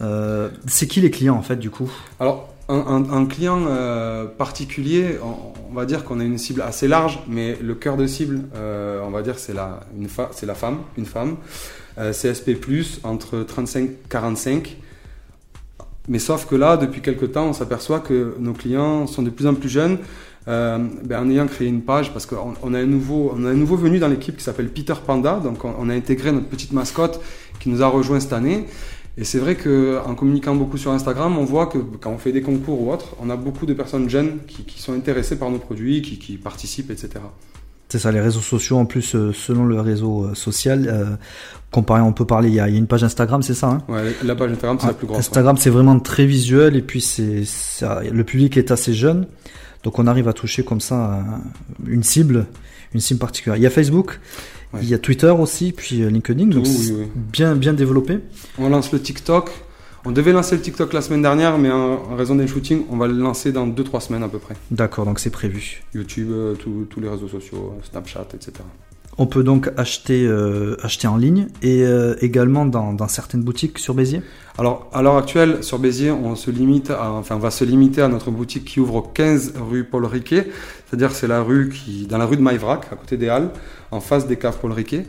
Euh, 0.00 0.48
c'est 0.66 0.86
qui 0.86 1.00
les 1.00 1.10
clients 1.10 1.36
en 1.36 1.42
fait 1.42 1.56
du 1.56 1.70
coup? 1.70 1.90
Alors 2.20 2.54
un, 2.70 3.24
client 3.24 3.64
euh, 3.66 4.26
particulier, 4.26 5.18
on, 5.22 5.74
va 5.74 5.86
dire 5.86 6.04
qu'on 6.04 6.20
a 6.20 6.24
une 6.24 6.36
cible 6.36 6.60
assez 6.60 6.86
large, 6.86 7.20
mais 7.26 7.56
le 7.62 7.74
cœur 7.74 7.96
de 7.96 8.06
cible, 8.06 8.42
euh, 8.54 9.00
on 9.02 9.10
va 9.10 9.22
dire 9.22 9.38
c'est 9.38 9.54
la, 9.54 9.80
c'est 10.32 10.44
la 10.44 10.54
femme, 10.54 10.80
une 10.98 11.06
femme, 11.06 11.36
CSP+, 11.96 12.58
entre 13.04 13.38
35-45. 13.38 14.76
Mais 16.08 16.18
sauf 16.18 16.46
que 16.46 16.56
là, 16.56 16.76
depuis 16.76 17.00
quelques 17.00 17.32
temps, 17.32 17.46
on 17.46 17.52
s'aperçoit 17.54 18.00
que 18.00 18.34
nos 18.38 18.52
clients 18.52 19.06
sont 19.06 19.22
de 19.22 19.30
plus 19.30 19.46
en 19.46 19.54
plus 19.54 19.70
jeunes. 19.70 19.98
Ben, 20.48 21.20
en 21.20 21.28
ayant 21.28 21.46
créé 21.46 21.68
une 21.68 21.82
page, 21.82 22.12
parce 22.12 22.24
qu'on 22.24 22.54
on 22.62 22.72
a 22.72 22.78
un 22.78 22.86
nouveau, 22.86 23.34
on 23.36 23.44
a 23.44 23.50
un 23.50 23.54
nouveau 23.54 23.76
venu 23.76 23.98
dans 23.98 24.08
l'équipe 24.08 24.34
qui 24.36 24.42
s'appelle 24.42 24.70
Peter 24.70 24.94
Panda, 25.06 25.40
donc 25.44 25.62
on, 25.62 25.74
on, 25.78 25.90
a 25.90 25.94
intégré 25.94 26.32
notre 26.32 26.48
petite 26.48 26.72
mascotte 26.72 27.20
qui 27.60 27.68
nous 27.68 27.82
a 27.82 27.86
rejoint 27.86 28.18
cette 28.18 28.32
année. 28.32 28.64
Et 29.18 29.24
c'est 29.24 29.38
vrai 29.38 29.56
qu'en 29.56 30.14
communiquant 30.14 30.54
beaucoup 30.54 30.78
sur 30.78 30.92
Instagram, 30.92 31.36
on 31.38 31.44
voit 31.44 31.66
que 31.66 31.78
quand 31.78 32.12
on 32.12 32.18
fait 32.18 32.30
des 32.30 32.40
concours 32.40 32.80
ou 32.80 32.92
autre, 32.92 33.16
on 33.20 33.30
a 33.30 33.36
beaucoup 33.36 33.66
de 33.66 33.74
personnes 33.74 34.08
jeunes 34.08 34.38
qui, 34.46 34.80
sont 34.80 34.92
intéressées 34.92 35.36
par 35.36 35.50
nos 35.50 35.58
produits, 35.58 36.02
qui, 36.02 36.36
participent, 36.36 36.92
etc. 36.92 37.10
C'est 37.88 37.98
ça, 37.98 38.12
les 38.12 38.20
réseaux 38.20 38.40
sociaux 38.40 38.76
en 38.76 38.84
plus, 38.84 39.16
euh, 39.16 39.32
selon 39.32 39.64
le 39.64 39.80
réseau 39.80 40.26
euh, 40.26 40.34
social, 40.34 40.86
euh, 40.88 41.16
comparé, 41.72 42.02
on 42.02 42.12
peut 42.12 42.26
parler, 42.26 42.48
il 42.48 42.54
y 42.54 42.60
a, 42.60 42.68
une 42.68 42.86
page 42.86 43.02
Instagram, 43.02 43.42
c'est 43.42 43.54
ça 43.54 43.68
hein? 43.68 43.78
Ouais, 43.88 44.14
la 44.22 44.36
page 44.36 44.52
Instagram, 44.52 44.76
c'est 44.78 44.86
la 44.86 44.92
plus 44.92 45.06
grande. 45.06 45.18
Instagram, 45.18 45.56
c'est 45.56 45.70
vraiment 45.70 45.98
très 45.98 46.26
visuel 46.26 46.76
et 46.76 46.82
puis 46.82 47.00
c'est, 47.00 47.42
le 47.80 48.24
public 48.24 48.56
est 48.56 48.70
assez 48.70 48.92
jeune, 48.92 49.26
donc 49.82 49.98
on 49.98 50.06
arrive 50.06 50.28
à 50.28 50.32
toucher 50.32 50.64
comme 50.64 50.80
ça 50.80 51.24
une 51.86 52.02
cible, 52.02 52.46
une 52.94 53.00
cible 53.00 53.20
particulière. 53.20 53.56
Il 53.56 53.62
y 53.62 53.66
a 53.66 53.70
Facebook, 53.70 54.20
il 54.80 54.88
y 54.88 54.94
a 54.94 54.98
Twitter 54.98 55.30
aussi, 55.30 55.72
puis 55.72 56.02
euh, 56.02 56.10
LinkedIn, 56.10 56.46
donc 56.46 56.66
bien 57.14 57.54
bien 57.54 57.72
développé. 57.72 58.20
On 58.58 58.68
lance 58.68 58.92
le 58.92 59.00
TikTok. 59.00 59.50
On 60.04 60.12
devait 60.12 60.32
lancer 60.32 60.56
le 60.56 60.62
TikTok 60.62 60.92
la 60.92 61.02
semaine 61.02 61.22
dernière, 61.22 61.58
mais 61.58 61.70
en, 61.70 62.14
raison 62.14 62.36
des 62.36 62.46
shootings, 62.46 62.84
on 62.88 62.96
va 62.96 63.08
le 63.08 63.14
lancer 63.14 63.50
dans 63.52 63.66
2-3 63.66 64.00
semaines 64.00 64.22
à 64.22 64.28
peu 64.28 64.38
près. 64.38 64.54
D'accord, 64.70 65.04
donc 65.04 65.18
c'est 65.18 65.30
prévu. 65.30 65.82
YouTube, 65.92 66.28
euh, 66.30 66.54
tous 66.54 67.00
les 67.00 67.08
réseaux 67.08 67.28
sociaux, 67.28 67.74
Snapchat, 67.82 68.28
etc. 68.32 68.52
On 69.20 69.26
peut 69.26 69.42
donc 69.42 69.68
acheter, 69.76 70.24
euh, 70.24 70.76
acheter 70.80 71.08
en 71.08 71.16
ligne 71.16 71.48
et 71.60 71.82
euh, 71.82 72.14
également 72.20 72.64
dans, 72.64 72.92
dans, 72.92 73.08
certaines 73.08 73.42
boutiques 73.42 73.80
sur 73.80 73.92
Béziers? 73.92 74.22
Alors, 74.58 74.88
à 74.92 75.02
l'heure 75.02 75.16
actuelle, 75.16 75.64
sur 75.64 75.80
Béziers, 75.80 76.12
on, 76.12 76.36
se 76.36 76.52
limite 76.52 76.90
à, 76.90 77.10
enfin, 77.10 77.34
on 77.34 77.40
va 77.40 77.50
se 77.50 77.64
limiter 77.64 78.00
à 78.00 78.06
notre 78.06 78.30
boutique 78.30 78.64
qui 78.64 78.78
ouvre 78.78 78.94
au 78.94 79.02
15 79.02 79.54
rue 79.68 79.82
Paul 79.82 80.06
Riquet, 80.06 80.48
c'est-à-dire 80.86 81.10
c'est 81.10 81.26
la 81.26 81.42
rue 81.42 81.68
qui, 81.70 82.06
dans 82.06 82.16
la 82.16 82.26
rue 82.26 82.36
de 82.36 82.42
Maivrac, 82.42 82.86
à 82.92 82.94
côté 82.94 83.16
des 83.16 83.28
Halles, 83.28 83.50
en 83.90 84.00
face 84.00 84.28
des 84.28 84.36
caves 84.36 84.58
Paul 84.60 84.70
Riquet. 84.70 85.04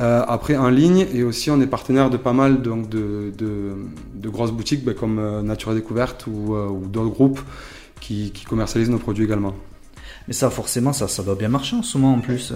Euh, 0.00 0.24
après, 0.26 0.56
en 0.56 0.70
ligne, 0.70 1.06
et 1.12 1.22
aussi 1.22 1.50
on 1.50 1.60
est 1.60 1.66
partenaire 1.66 2.08
de 2.08 2.16
pas 2.16 2.32
mal 2.32 2.62
donc, 2.62 2.88
de, 2.88 3.30
de, 3.36 3.72
de 4.14 4.28
grosses 4.30 4.52
boutiques 4.52 4.86
ben, 4.86 4.94
comme 4.94 5.42
Nature 5.42 5.72
et 5.72 5.74
Découverte 5.74 6.26
ou, 6.26 6.54
ou 6.54 6.86
d'autres 6.86 7.10
groupes 7.10 7.40
qui, 8.00 8.30
qui 8.30 8.46
commercialisent 8.46 8.90
nos 8.90 8.98
produits 8.98 9.24
également. 9.24 9.54
Mais 10.28 10.34
ça, 10.34 10.48
forcément, 10.48 10.94
ça, 10.94 11.08
ça 11.08 11.22
doit 11.22 11.34
bien 11.34 11.48
marcher 11.48 11.76
en 11.76 11.82
ce 11.82 11.98
moment 11.98 12.14
en 12.14 12.20
plus 12.20 12.54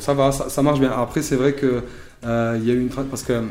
ça 0.00 0.14
va, 0.14 0.32
ça, 0.32 0.62
marche 0.62 0.80
bien. 0.80 0.92
Après, 0.92 1.22
c'est 1.22 1.36
vrai 1.36 1.52
que 1.52 1.82
euh, 2.24 2.60
y 2.62 2.70
a 2.70 2.74
eu 2.74 2.80
une 2.80 2.88
parce 2.88 3.22
que 3.22 3.42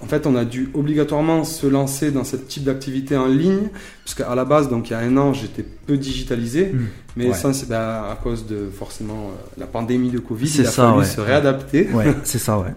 en 0.00 0.06
fait, 0.06 0.26
on 0.26 0.34
a 0.34 0.44
dû 0.44 0.68
obligatoirement 0.74 1.44
se 1.44 1.66
lancer 1.66 2.10
dans 2.10 2.24
ce 2.24 2.34
type 2.34 2.64
d'activité 2.64 3.16
en 3.16 3.28
ligne, 3.28 3.68
puisqu'à 4.04 4.34
la 4.34 4.44
base, 4.44 4.68
donc 4.68 4.90
il 4.90 4.94
y 4.94 4.96
a 4.96 4.98
un 4.98 5.16
an, 5.16 5.32
j'étais 5.32 5.62
peu 5.62 5.96
digitalisé, 5.96 6.72
mmh. 6.72 6.86
mais 7.16 7.32
ça, 7.32 7.52
c'est 7.52 7.68
bah, 7.68 8.10
à 8.10 8.16
cause 8.16 8.46
de 8.46 8.68
forcément 8.68 9.28
euh, 9.28 9.60
la 9.60 9.66
pandémie 9.66 10.10
de 10.10 10.18
Covid, 10.18 10.48
il 10.48 10.60
a 10.62 10.70
ça, 10.70 10.92
fallu 10.92 11.06
se 11.06 11.20
réadapter. 11.20 11.88
Ouais, 11.92 12.16
c'est 12.24 12.38
ça, 12.38 12.58
ouais. 12.58 12.74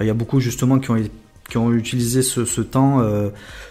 Il 0.00 0.06
y 0.06 0.10
a 0.10 0.14
beaucoup 0.14 0.40
justement 0.40 0.80
qui 0.80 0.90
ont 0.90 0.96
qui 1.48 1.58
ont 1.58 1.72
utilisé 1.72 2.22
ce, 2.22 2.60
temps 2.62 3.00
euh, 3.00 3.28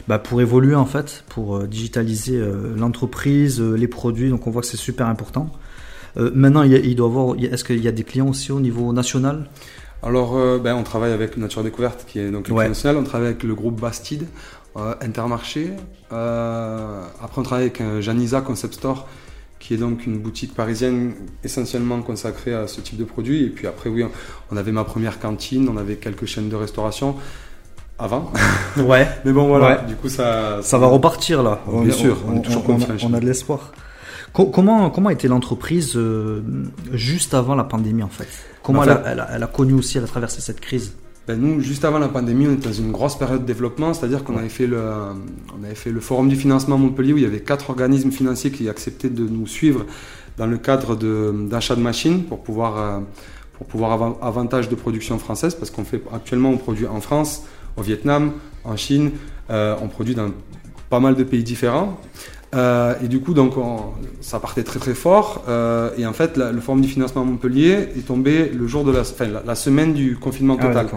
bah, 0.07 0.19
pour 0.19 0.39
évoluer 0.39 0.75
en 0.75 0.85
fait, 0.85 1.25
pour 1.29 1.63
digitaliser 1.63 2.39
l'entreprise, 2.77 3.59
les 3.59 3.87
produits. 3.87 4.29
Donc 4.29 4.45
on 4.45 4.51
voit 4.51 4.61
que 4.61 4.67
c'est 4.67 4.77
super 4.77 5.07
important. 5.07 5.51
Euh, 6.17 6.31
maintenant, 6.33 6.63
il, 6.63 6.95
doit 6.95 7.07
avoir. 7.07 7.35
Est-ce 7.37 7.63
qu'il 7.63 7.83
y 7.83 7.87
a 7.87 7.91
des 7.91 8.03
clients 8.03 8.27
aussi 8.27 8.51
au 8.51 8.59
niveau 8.59 8.91
national? 8.93 9.45
Alors, 10.03 10.37
euh, 10.37 10.57
ben, 10.57 10.75
on 10.75 10.83
travaille 10.83 11.11
avec 11.11 11.37
Nature 11.37 11.63
Découverte, 11.63 12.05
qui 12.07 12.19
est 12.19 12.31
donc 12.31 12.47
le 12.47 12.55
national. 12.55 12.97
On 12.97 13.03
travaille 13.03 13.27
avec 13.27 13.43
le 13.43 13.55
groupe 13.55 13.79
Bastide, 13.79 14.25
euh, 14.77 14.93
Intermarché. 15.01 15.71
après, 16.09 17.37
on 17.37 17.43
travaille 17.43 17.65
avec 17.65 17.81
Janisa 18.01 18.41
Concept 18.41 18.73
Store, 18.73 19.07
qui 19.59 19.75
est 19.75 19.77
donc 19.77 20.05
une 20.05 20.17
boutique 20.19 20.55
parisienne 20.55 21.13
essentiellement 21.43 22.01
consacrée 22.01 22.53
à 22.53 22.67
ce 22.67 22.81
type 22.81 22.97
de 22.97 23.05
produit. 23.05 23.45
Et 23.45 23.49
puis 23.49 23.67
après, 23.67 23.89
oui, 23.89 24.03
on 24.51 24.57
avait 24.57 24.71
ma 24.71 24.83
première 24.83 25.19
cantine, 25.19 25.69
on 25.69 25.77
avait 25.77 25.95
quelques 25.95 26.25
chaînes 26.25 26.49
de 26.49 26.55
restauration 26.55 27.15
avant. 27.99 28.31
Ouais. 28.77 29.07
Mais 29.25 29.31
bon, 29.31 29.47
voilà. 29.47 29.77
Du 29.87 29.95
coup, 29.95 30.09
ça, 30.09 30.59
ça, 30.63 30.77
va 30.77 30.87
repartir 30.87 31.43
là. 31.43 31.61
Bien 31.67 31.93
sûr, 31.93 32.17
on, 32.27 32.37
est 32.37 32.41
toujours 32.41 32.63
confiant. 32.63 32.95
On 33.03 33.13
a 33.13 33.19
de 33.19 33.25
l'espoir. 33.25 33.71
Comment, 34.33 34.89
comment 34.89 35.09
était 35.09 35.27
l'entreprise 35.27 35.93
euh, 35.95 36.41
juste 36.93 37.33
avant 37.33 37.55
la 37.55 37.63
pandémie 37.63 38.03
en 38.03 38.09
fait? 38.09 38.27
Comment 38.63 38.83
elle, 38.83 39.19
a, 39.43 39.47
connu 39.47 39.73
aussi, 39.73 39.97
elle 39.97 40.03
a 40.03 40.07
traversé 40.07 40.41
cette 40.41 40.61
crise? 40.61 40.93
Ben 41.27 41.39
nous, 41.39 41.61
juste 41.61 41.85
avant 41.85 41.99
la 41.99 42.07
pandémie, 42.07 42.47
on 42.47 42.53
était 42.53 42.69
dans 42.69 42.73
une 42.73 42.91
grosse 42.91 43.17
période 43.17 43.41
de 43.41 43.45
développement, 43.45 43.93
c'est-à-dire 43.93 44.23
qu'on 44.23 44.37
avait, 44.37 44.49
fait 44.49 44.67
le, 44.67 44.81
on 45.59 45.63
avait 45.63 45.75
fait 45.75 45.91
le 45.91 45.99
forum 45.99 46.29
du 46.29 46.35
financement 46.35 46.75
à 46.75 46.77
Montpellier 46.77 47.13
où 47.13 47.17
il 47.17 47.23
y 47.23 47.27
avait 47.27 47.41
quatre 47.41 47.69
organismes 47.69 48.11
financiers 48.11 48.51
qui 48.51 48.67
acceptaient 48.69 49.09
de 49.09 49.27
nous 49.27 49.47
suivre 49.47 49.85
dans 50.37 50.47
le 50.47 50.57
cadre 50.57 50.95
d'achat 50.95 51.75
de, 51.75 51.81
machines 51.81 52.23
pour 52.23 52.41
pouvoir, 52.41 52.77
euh, 52.77 52.99
pour 53.53 53.67
pouvoir 53.67 53.91
avoir 53.91 54.15
avantage 54.21 54.69
de 54.69 54.75
production 54.75 55.19
française, 55.19 55.55
parce 55.55 55.69
qu'on 55.69 55.83
fait 55.83 56.01
actuellement, 56.13 56.49
on 56.49 56.57
produit 56.57 56.87
en 56.87 57.01
France, 57.01 57.43
au 57.77 57.81
Vietnam, 57.81 58.33
en 58.63 58.75
Chine, 58.75 59.11
euh, 59.49 59.75
on 59.81 59.87
produit 59.87 60.15
dans 60.15 60.31
pas 60.89 60.99
mal 60.99 61.15
de 61.15 61.23
pays 61.23 61.43
différents. 61.43 61.99
Euh, 62.53 62.95
et 63.03 63.07
du 63.07 63.21
coup, 63.21 63.33
donc, 63.33 63.53
ça 64.19 64.39
partait 64.39 64.63
très 64.63 64.79
très 64.79 64.93
fort. 64.93 65.43
Euh, 65.47 65.89
et 65.97 66.05
en 66.05 66.13
fait, 66.13 66.37
le 66.37 66.59
forum 66.59 66.81
du 66.81 66.87
financement 66.87 67.21
à 67.21 67.25
Montpellier 67.25 67.89
est 67.97 68.05
tombé 68.07 68.49
le 68.49 68.67
jour 68.67 68.83
de 68.83 68.91
la, 68.91 69.01
enfin, 69.01 69.27
la, 69.45 69.55
semaine 69.55 69.93
du 69.93 70.17
confinement 70.17 70.57
ah 70.59 70.67
total. 70.67 70.87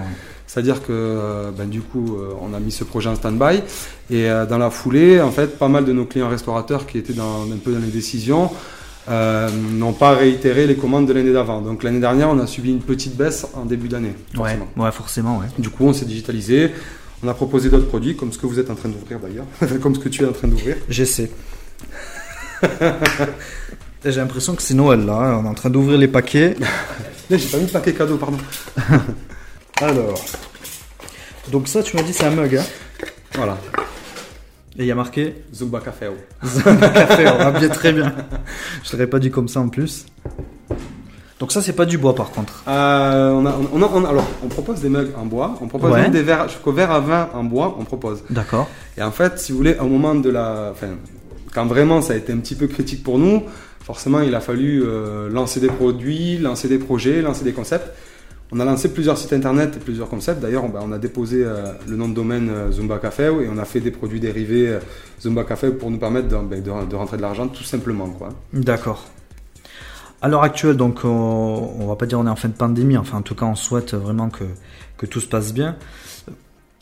C'est-à-dire 0.46 0.82
que, 0.82 0.88
euh, 0.90 1.50
ben, 1.56 1.68
du 1.68 1.80
coup, 1.80 2.16
on 2.40 2.54
a 2.54 2.61
mis 2.61 2.73
ce 2.73 2.84
projet 2.84 3.08
en 3.08 3.14
stand-by. 3.14 3.62
Et 4.11 4.28
dans 4.49 4.58
la 4.58 4.70
foulée, 4.70 5.20
en 5.20 5.30
fait, 5.30 5.58
pas 5.58 5.68
mal 5.68 5.84
de 5.84 5.92
nos 5.92 6.04
clients 6.04 6.28
restaurateurs 6.28 6.87
qui 6.87 6.99
étaient 6.99 7.12
dans, 7.12 7.42
un 7.42 7.56
peu 7.62 7.73
dans 7.73 7.80
les 7.80 7.92
décisions 7.92 8.50
n'ont 9.08 9.92
pas 9.92 10.12
réitéré 10.12 10.66
les 10.66 10.76
commandes 10.76 11.06
de 11.06 11.12
l'année 11.12 11.32
d'avant. 11.32 11.61
Donc 11.61 11.82
l'année 11.82 12.00
dernière, 12.00 12.30
on 12.30 12.38
a 12.38 12.46
subi 12.46 12.70
une 12.70 12.80
petite 12.80 13.16
baisse 13.16 13.46
en 13.54 13.66
début 13.66 13.88
d'année. 13.88 14.14
Forcément. 14.34 14.66
Ouais, 14.76 14.92
forcément. 14.92 15.38
Ouais. 15.38 15.46
Du 15.58 15.68
coup, 15.68 15.84
on 15.84 15.92
s'est 15.92 16.06
digitalisé. 16.06 16.73
On 17.23 17.28
a 17.28 17.35
proposé 17.35 17.71
d'autres 17.71 17.88
produits, 17.88 18.16
comme 18.16 18.33
ce 18.33 18.38
que 18.38 18.47
vous 18.47 18.59
êtes 18.59 18.71
en 18.71 18.75
train 18.75 18.88
d'ouvrir 18.88 19.18
d'ailleurs, 19.21 19.47
comme 19.80 19.94
ce 19.94 20.00
que 20.00 20.09
tu 20.09 20.23
es 20.23 20.26
en 20.26 20.33
train 20.33 20.49
d'ouvrir. 20.49 20.76
J'essaie. 20.88 21.30
J'ai 24.04 24.21
l'impression 24.21 24.54
que 24.54 24.62
c'est 24.62 24.75
Noël 24.75 25.06
là, 25.06 25.14
hein. 25.14 25.40
on 25.42 25.47
est 25.47 25.49
en 25.49 25.54
train 25.54 25.71
d'ouvrir 25.71 25.99
les 25.99 26.09
paquets. 26.09 26.56
J'ai 27.30 27.49
pas 27.49 27.59
mis 27.59 27.66
de 27.66 27.71
paquet 27.71 27.94
cadeau, 27.94 28.18
pardon. 28.18 28.37
Alors, 29.80 30.23
donc 31.50 31.68
ça 31.68 31.83
tu 31.83 31.97
m'as 31.97 32.02
dit 32.02 32.12
c'est 32.12 32.26
un 32.26 32.30
mug, 32.30 32.56
hein 32.56 32.64
Voilà. 33.35 33.59
Et 34.76 34.83
il 34.83 34.87
y 34.87 34.90
a 34.90 34.94
marqué 34.94 35.37
Zumba 35.54 35.80
Café. 35.80 36.11
Café, 36.42 37.28
on 37.28 37.38
va 37.38 37.50
bien 37.52 37.68
très 37.68 37.92
bien. 37.92 38.12
Je 38.83 38.92
l'aurais 38.92 39.06
pas 39.06 39.21
dit 39.21 39.30
comme 39.30 39.49
ça 39.49 39.61
en 39.61 39.68
plus. 39.68 40.06
Donc 41.40 41.50
ça 41.52 41.60
c'est 41.60 41.72
pas 41.72 41.84
du 41.84 41.98
bois 41.98 42.14
par 42.14 42.30
contre. 42.30 42.62
Euh, 42.68 43.30
on, 43.32 43.44
a, 43.44 43.54
on, 43.72 43.82
a- 43.82 43.90
on 43.92 44.04
a- 44.04 44.08
alors, 44.08 44.26
on 44.44 44.48
propose 44.48 44.80
des 44.80 44.88
mugs 44.88 45.10
en 45.16 45.26
bois, 45.26 45.58
on 45.60 45.66
propose 45.66 45.90
Ouais. 45.90 46.02
même 46.02 46.12
des 46.12 46.22
verres, 46.22 46.48
jusqu'au 46.48 46.72
verre 46.72 46.92
à 46.92 47.00
vin 47.00 47.28
en 47.34 47.42
bois, 47.44 47.76
on 47.78 47.84
propose. 47.84 48.22
D'accord. 48.30 48.68
Et 48.96 49.02
en 49.02 49.10
fait, 49.10 49.38
si 49.38 49.50
vous 49.52 49.58
voulez, 49.58 49.76
au 49.80 49.86
moment 49.86 50.14
de 50.14 50.30
la. 50.30 50.68
Enfin, 50.70 50.90
quand 51.52 51.66
vraiment 51.66 52.00
ça 52.02 52.12
a 52.12 52.16
été 52.16 52.32
un 52.32 52.38
petit 52.38 52.54
peu 52.54 52.66
critique 52.68 53.02
pour 53.02 53.18
nous, 53.18 53.42
forcément, 53.82 54.20
il 54.20 54.34
a 54.34 54.40
fallu 54.40 54.82
euh, 54.84 55.28
lancer 55.28 55.58
des 55.60 55.66
produits, 55.68 56.38
lancer 56.38 56.68
des 56.68 56.78
projets, 56.78 57.20
lancer 57.20 57.42
des 57.44 57.52
concepts. 57.52 57.90
On 58.52 58.60
a 58.60 58.64
lancé 58.64 58.92
plusieurs 58.92 59.18
sites 59.18 59.32
internet 59.32 59.72
et 59.76 59.80
plusieurs 59.80 60.08
concepts. 60.08 60.40
D'ailleurs, 60.40 60.62
on, 60.64 60.68
ben, 60.68 60.80
on 60.84 60.92
a 60.92 60.98
déposé 60.98 61.42
euh, 61.44 61.72
le 61.88 61.96
nom 61.96 62.08
de 62.08 62.14
domaine 62.14 62.48
Zumba 62.70 62.98
Café 62.98 63.24
et 63.24 63.48
on 63.52 63.58
a 63.58 63.64
fait 63.64 63.80
des 63.80 63.90
produits 63.90 64.20
dérivés 64.20 64.78
Zumba 65.20 65.42
Café 65.42 65.70
pour 65.70 65.90
nous 65.90 65.98
permettre 65.98 66.28
de, 66.28 66.36
ben, 66.36 66.62
de- 66.62 66.86
de 66.90 66.94
rentrer 66.96 67.16
de 67.16 67.22
l'argent 67.22 67.48
tout 67.48 67.64
simplement. 67.64 68.08
D'accord. 68.52 69.04
À 70.24 70.28
l'heure 70.28 70.42
actuelle, 70.42 70.76
donc, 70.78 71.00
on, 71.04 71.08
on 71.78 71.86
va 71.86 71.96
pas 71.96 72.06
dire 72.06 72.18
on 72.18 72.26
est 72.26 72.30
en 72.30 72.34
fin 72.36 72.48
de 72.48 72.54
pandémie, 72.54 72.96
enfin 72.96 73.18
en 73.18 73.22
tout 73.22 73.34
cas 73.34 73.44
on 73.44 73.54
souhaite 73.54 73.92
vraiment 73.92 74.30
que, 74.30 74.44
que 74.96 75.04
tout 75.04 75.20
se 75.20 75.26
passe 75.26 75.52
bien. 75.52 75.76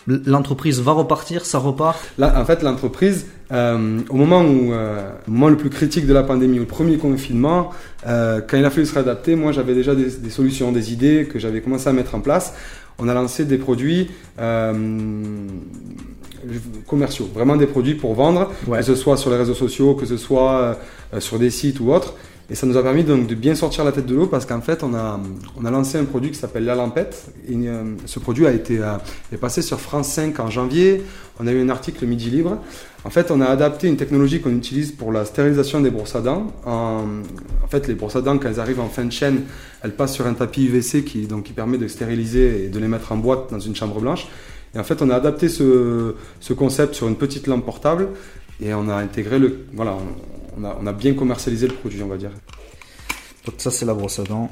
L'entreprise 0.07 0.81
va 0.81 0.93
repartir, 0.93 1.45
ça 1.45 1.59
repart. 1.59 1.99
Là, 2.19 2.41
en 2.41 2.45
fait, 2.45 2.63
l'entreprise, 2.63 3.27
euh, 3.51 3.99
au 4.11 4.15
moment 4.17 4.43
où, 4.43 4.73
euh, 4.73 5.11
au 5.27 5.31
moment 5.33 5.49
le 5.49 5.57
plus 5.57 5.71
critique 5.71 6.07
de 6.07 6.13
la 6.13 6.23
pandémie, 6.23 6.61
au 6.61 6.67
premier 6.67 6.99
confinement, 6.99 7.71
euh, 8.07 8.41
quand 8.49 8.57
il 8.57 8.65
a 8.65 8.71
fallu 8.71 8.87
se 8.87 8.95
réadapter, 8.95 9.35
moi 9.35 9.51
j'avais 9.51 9.75
déjà 9.75 9.97
des, 9.97 10.11
des 10.11 10.31
solutions, 10.31 10.71
des 10.71 10.93
idées 10.93 11.29
que 11.29 11.41
j'avais 11.41 11.61
commencé 11.63 11.89
à 11.89 11.93
mettre 11.93 12.15
en 12.15 12.21
place. 12.21 12.55
On 13.01 13.09
a 13.09 13.15
lancé 13.15 13.45
des 13.45 13.59
produits 13.59 14.09
euh, 14.41 14.73
commerciaux, 16.87 17.29
vraiment 17.35 17.57
des 17.57 17.67
produits 17.67 17.95
pour 17.95 18.15
vendre, 18.15 18.53
Ouais. 18.69 18.79
que 18.79 18.85
ce 18.85 18.95
soit 18.95 19.17
sur 19.17 19.31
les 19.31 19.37
réseaux 19.37 19.55
sociaux, 19.55 19.95
que 19.95 20.07
ce 20.07 20.17
soit 20.17 20.79
sur 21.19 21.41
des 21.41 21.51
sites 21.51 21.81
ou 21.81 21.93
autres. 21.93 22.15
Et 22.53 22.55
ça 22.55 22.67
nous 22.67 22.77
a 22.77 22.83
permis 22.83 23.03
donc 23.03 23.27
de 23.27 23.35
bien 23.35 23.55
sortir 23.55 23.83
la 23.83 23.93
tête 23.93 24.05
de 24.05 24.15
l'eau 24.15 24.27
parce 24.27 24.45
qu'en 24.45 24.61
fait, 24.61 24.83
on 24.83 24.93
a, 24.93 25.19
on 25.59 25.65
a 25.65 25.71
lancé 25.71 25.97
un 25.97 26.05
produit 26.05 26.31
qui 26.31 26.37
s'appelle 26.37 26.67
La 26.67 26.75
Lampette. 26.75 27.33
Et, 27.49 27.55
euh, 27.67 27.95
ce 28.05 28.19
produit 28.19 28.47
a 28.47 28.53
été 28.53 28.79
euh, 28.79 28.99
est 29.33 29.39
passé 29.39 29.63
sur 29.63 29.81
France 29.81 30.09
5 30.09 30.39
en 30.39 30.51
janvier. 30.51 31.03
On 31.41 31.47
a 31.47 31.53
eu 31.53 31.63
un 31.63 31.71
article 31.71 32.05
Midi 32.05 32.29
Libre. 32.29 32.59
En 33.07 33.09
fait, 33.09 33.31
on 33.31 33.41
a 33.41 33.47
adapté 33.47 33.89
une 33.89 33.97
technologie 33.97 34.43
qu'on 34.43 34.55
utilise 34.55 34.93
pour 34.93 35.13
la 35.13 35.25
stérilisation 35.25 35.81
des 35.81 35.91
brosses 35.91 36.15
à 36.15 36.21
dents. 36.21 36.53
En, 36.67 37.07
fait, 37.71 37.89
les 37.89 37.95
brosses 37.95 38.17
à 38.17 38.21
dents, 38.21 38.37
quand 38.37 38.51
elles 38.51 38.61
arrivent 38.61 38.81
en 38.81 38.91
fin 38.91 39.07
de 39.07 39.13
chaîne, 39.13 39.45
elles 39.83 39.97
passent 39.97 40.13
sur 40.13 40.27
un 40.27 40.35
tapis 40.35 40.67
UVC 40.67 41.05
qui, 41.05 41.27
donc, 41.27 41.45
qui 41.45 41.55
permet 41.55 41.79
de 41.79 41.89
stériliser 41.89 42.67
et 42.67 42.69
de 42.69 42.79
les 42.79 42.89
mettre 42.89 43.13
en 43.13 43.17
boîte 43.17 43.51
dans 43.51 43.61
une 43.61 43.75
chambre 43.75 43.99
blanche. 43.99 44.27
Et 44.75 44.79
en 44.79 44.85
fait, 44.85 45.01
on 45.01 45.09
a 45.09 45.17
adapté 45.17 45.49
ce, 45.49 46.17
ce 46.41 46.53
concept 46.53 46.97
sur 46.97 47.09
une 47.09 47.17
petite 47.17 47.47
lampe 47.47 47.65
portable 47.65 48.09
et 48.61 48.75
on 48.75 48.91
a 48.91 48.97
intégré 48.97 49.39
le. 49.39 49.65
Voilà, 49.73 49.97
on 50.57 50.87
a, 50.87 50.93
bien 50.93 51.15
commercialisé 51.15 51.69
le 51.69 51.75
produit, 51.75 52.03
on 52.03 52.09
va 52.09 52.17
dire. 52.17 52.33
Donc 53.45 53.57
ça 53.59 53.71
c'est 53.71 53.85
la 53.85 53.95
brosse 53.95 54.19
à 54.19 54.25
dents. 54.25 54.51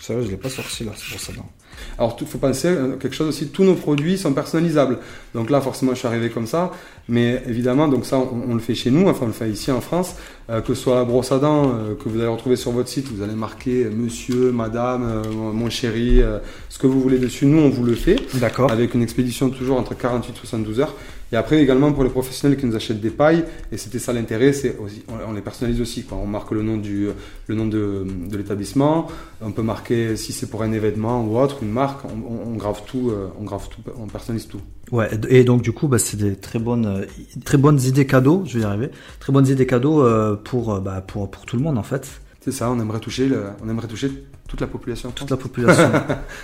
Sérieux, 0.00 0.24
je 0.24 0.30
l'ai 0.30 0.36
pas 0.36 0.50
sorti 0.50 0.84
là, 0.84 0.92
cette 0.94 1.10
brosse 1.10 1.30
à 1.30 1.32
dents. 1.32 1.50
Alors, 1.98 2.16
il 2.20 2.26
faut 2.26 2.38
penser 2.38 2.68
à 2.68 2.96
quelque 3.00 3.14
chose 3.14 3.28
aussi, 3.28 3.48
tous 3.48 3.64
nos 3.64 3.74
produits 3.74 4.18
sont 4.18 4.32
personnalisables. 4.32 4.98
Donc 5.34 5.50
là, 5.50 5.60
forcément, 5.60 5.92
je 5.92 5.98
suis 5.98 6.08
arrivé 6.08 6.30
comme 6.30 6.46
ça. 6.46 6.72
Mais 7.08 7.42
évidemment, 7.46 7.88
donc 7.88 8.04
ça, 8.04 8.18
on, 8.18 8.50
on 8.50 8.54
le 8.54 8.60
fait 8.60 8.74
chez 8.74 8.90
nous, 8.90 9.08
enfin, 9.08 9.20
on 9.24 9.26
le 9.28 9.32
fait 9.32 9.50
ici 9.50 9.70
en 9.70 9.80
France. 9.80 10.16
Euh, 10.48 10.60
que 10.60 10.74
ce 10.74 10.82
soit 10.82 10.94
la 10.94 11.04
brosse 11.04 11.32
à 11.32 11.40
dents 11.40 11.72
euh, 11.74 11.94
que 11.96 12.08
vous 12.08 12.20
allez 12.20 12.28
retrouver 12.28 12.54
sur 12.54 12.70
votre 12.70 12.88
site, 12.88 13.08
vous 13.08 13.20
allez 13.20 13.34
marquer 13.34 13.84
euh, 13.84 13.90
monsieur, 13.90 14.52
madame, 14.52 15.02
euh, 15.02 15.32
mon 15.32 15.68
chéri, 15.70 16.22
euh, 16.22 16.38
ce 16.68 16.78
que 16.78 16.86
vous 16.86 17.00
voulez 17.00 17.18
dessus. 17.18 17.46
Nous, 17.46 17.58
on 17.58 17.68
vous 17.68 17.82
le 17.82 17.96
fait. 17.96 18.16
D'accord. 18.34 18.70
Avec 18.70 18.94
une 18.94 19.02
expédition 19.02 19.50
toujours 19.50 19.76
entre 19.76 19.96
48 19.96 20.32
et 20.32 20.36
72 20.38 20.78
heures. 20.80 20.94
Et 21.32 21.36
après, 21.36 21.60
également 21.60 21.92
pour 21.92 22.04
les 22.04 22.10
professionnels 22.10 22.56
qui 22.56 22.66
nous 22.66 22.76
achètent 22.76 23.00
des 23.00 23.10
pailles, 23.10 23.44
et 23.72 23.76
c'était 23.76 23.98
ça 23.98 24.12
l'intérêt, 24.12 24.52
c'est 24.52 24.76
aussi, 24.78 25.02
on, 25.08 25.30
on 25.30 25.32
les 25.32 25.40
personnalise 25.40 25.80
aussi. 25.80 26.04
Quoi. 26.04 26.18
On 26.22 26.26
marque 26.28 26.52
le 26.52 26.62
nom, 26.62 26.76
du, 26.76 27.08
le 27.48 27.54
nom 27.56 27.66
de, 27.66 28.06
de 28.30 28.36
l'établissement, 28.36 29.08
on 29.40 29.50
peut 29.50 29.62
marquer 29.62 30.16
si 30.16 30.32
c'est 30.32 30.48
pour 30.48 30.62
un 30.62 30.70
événement 30.70 31.24
ou 31.24 31.36
autre, 31.36 31.58
une 31.66 31.72
marque, 31.72 32.00
on, 32.06 32.54
grave 32.56 32.80
tout, 32.86 33.10
euh, 33.10 33.28
on 33.40 33.44
grave 33.44 33.68
tout, 33.68 33.80
on 33.98 34.06
personnalise 34.06 34.48
tout. 34.48 34.60
Ouais, 34.92 35.10
et 35.28 35.44
donc 35.44 35.62
du 35.62 35.72
coup, 35.72 35.88
bah, 35.88 35.98
c'est 35.98 36.16
des 36.16 36.36
très 36.36 36.58
bonnes, 36.58 37.06
très 37.44 37.58
bonnes 37.58 37.80
idées 37.82 38.06
cadeaux, 38.06 38.42
je 38.46 38.58
vais 38.58 38.62
y 38.64 38.66
arriver. 38.66 38.90
Très 39.20 39.32
bonnes 39.32 39.46
idées 39.48 39.66
cadeaux 39.66 40.00
euh, 40.02 40.36
pour, 40.36 40.74
euh, 40.74 40.80
bah, 40.80 41.00
pour, 41.06 41.30
pour 41.30 41.44
tout 41.44 41.56
le 41.56 41.62
monde 41.62 41.76
en 41.78 41.82
fait, 41.82 42.20
C'est 42.40 42.52
ça, 42.52 42.70
on 42.70 42.78
aimerait 42.80 43.00
toucher, 43.00 43.26
le- 43.28 43.44
on 43.64 43.68
aimerait 43.68 43.88
toucher 43.88 44.10
toute 44.48 44.60
la 44.60 44.66
population. 44.68 45.10
toute 45.10 45.30
la 45.30 45.36
population. 45.36 45.90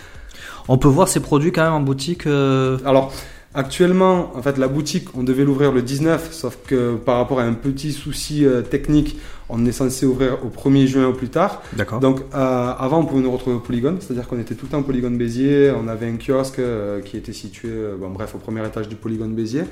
on 0.69 0.79
peut 0.79 0.89
voir 0.89 1.09
ces 1.09 1.21
produits 1.21 1.53
quand 1.53 1.63
même 1.65 1.73
en 1.73 1.81
boutique. 1.81 2.27
euh, 2.27 2.79
Alors, 2.85 3.13
actuellement, 3.55 4.33
en 4.37 4.43
fait, 4.43 4.59
la 4.59 4.69
boutique, 4.69 5.09
on 5.15 5.23
devait 5.23 5.45
l'ouvrir 5.45 5.73
le 5.73 5.83
19, 5.83 6.33
sauf 6.33 6.59
que 6.67 6.97
par 6.97 7.19
rapport 7.19 7.41
à 7.41 7.45
un 7.45 7.53
petit 7.55 7.93
souci 7.93 8.45
euh, 8.45 8.63
technique, 8.63 9.19
on 9.55 9.65
est 9.67 9.73
censé 9.73 10.07
ouvrir 10.07 10.39
au 10.45 10.49
1er 10.49 10.87
juin 10.87 11.07
au 11.09 11.13
plus 11.13 11.29
tard. 11.29 11.63
D'accord. 11.75 12.01
Donc 12.01 12.21
euh, 12.35 12.73
avant, 12.79 13.01
on 13.01 13.05
pouvait 13.05 13.23
nous 13.23 13.31
retrouver 13.31 13.57
au 13.57 13.61
Polygone, 13.61 13.99
c'est-à-dire 14.01 14.27
qu'on 14.27 14.41
était 14.41 14.55
tout 14.55 14.65
le 14.67 14.71
temps 14.73 14.79
au 14.81 14.83
Polygone 14.83 15.17
Béziers, 15.19 15.71
on 15.81 15.87
avait 15.89 16.09
un 16.09 16.17
kiosque 16.17 16.59
euh, 16.59 17.01
qui 17.03 17.17
était 17.17 17.33
situé, 17.33 17.69
euh, 17.71 17.97
bon, 17.97 18.11
bref, 18.11 18.35
au 18.35 18.39
premier 18.39 18.67
étage 18.67 18.89
du 18.89 18.97
Polygone 18.97 19.35
Béziers. 19.35 19.65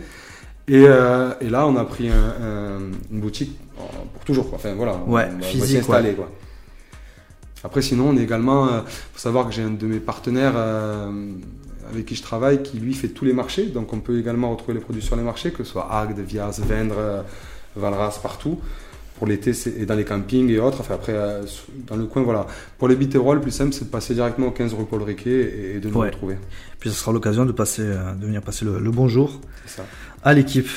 Et, 0.68 0.84
euh, 0.86 1.30
et 1.40 1.48
là, 1.50 1.66
on 1.66 1.76
a 1.76 1.84
pris 1.84 2.08
un- 2.10 2.12
un- 2.14 2.80
une 3.10 3.20
boutique 3.20 3.58
pour 4.14 4.24
toujours, 4.24 4.48
quoi. 4.50 4.58
Enfin 4.58 4.74
voilà, 4.74 4.96
Ouais, 5.06 5.28
on 5.32 5.38
on 5.38 5.42
physique, 5.42 5.66
s'y 5.66 5.76
installer, 5.78 6.12
quoi. 6.12 6.30
Après, 7.64 7.82
sinon, 7.82 8.10
on 8.10 8.16
est 8.16 8.22
également, 8.22 8.66
euh, 8.68 8.80
faut 9.12 9.18
savoir 9.18 9.46
que 9.48 9.52
j'ai 9.52 9.62
un 9.62 9.70
de 9.70 9.86
mes 9.86 9.98
partenaires 10.00 10.54
avec 11.90 12.06
qui 12.06 12.14
je 12.14 12.22
travaille 12.22 12.62
qui 12.62 12.78
lui 12.78 12.94
fait 12.94 13.08
tous 13.08 13.24
les 13.24 13.32
marchés, 13.32 13.66
donc 13.66 13.92
on 13.92 13.98
peut 14.00 14.18
également 14.18 14.50
retrouver 14.50 14.74
les 14.74 14.80
produits 14.80 15.02
sur 15.02 15.16
les 15.16 15.22
marchés, 15.22 15.50
que 15.50 15.64
ce 15.64 15.72
soit 15.72 15.88
Agde, 15.92 16.18
Vias, 16.20 16.60
Vendre, 16.66 17.24
Valras, 17.76 18.18
partout. 18.22 18.58
Pour 19.20 19.28
l'été, 19.28 19.52
et 19.78 19.84
dans 19.84 19.94
les 19.96 20.04
campings 20.06 20.48
et 20.48 20.58
autres. 20.58 20.78
Enfin, 20.80 20.94
après, 20.94 21.12
euh, 21.14 21.42
dans 21.86 21.96
le 21.96 22.06
coin, 22.06 22.22
voilà. 22.22 22.46
Pour 22.78 22.88
les 22.88 22.96
Biterrois, 22.96 23.34
le 23.34 23.42
plus 23.42 23.50
simple, 23.50 23.74
c'est 23.74 23.84
de 23.84 23.90
passer 23.90 24.14
directement 24.14 24.46
au 24.46 24.50
15 24.50 24.72
rue 24.72 24.86
Paul 24.86 25.02
Riquet 25.02 25.74
et, 25.76 25.78
de 25.78 25.90
nous 25.90 25.96
Ouais. 25.98 26.06
retrouver. 26.08 26.36
Puis 26.78 26.88
ce 26.88 26.96
sera 26.96 27.12
l'occasion 27.12 27.44
de 27.44 27.52
passer, 27.52 27.82
euh, 27.82 28.14
de 28.14 28.24
venir 28.24 28.40
passer 28.40 28.64
le, 28.64 28.78
le 28.78 28.90
bonjour 28.90 29.38
ça. 29.66 29.84
à 30.24 30.32
l'équipe. 30.32 30.68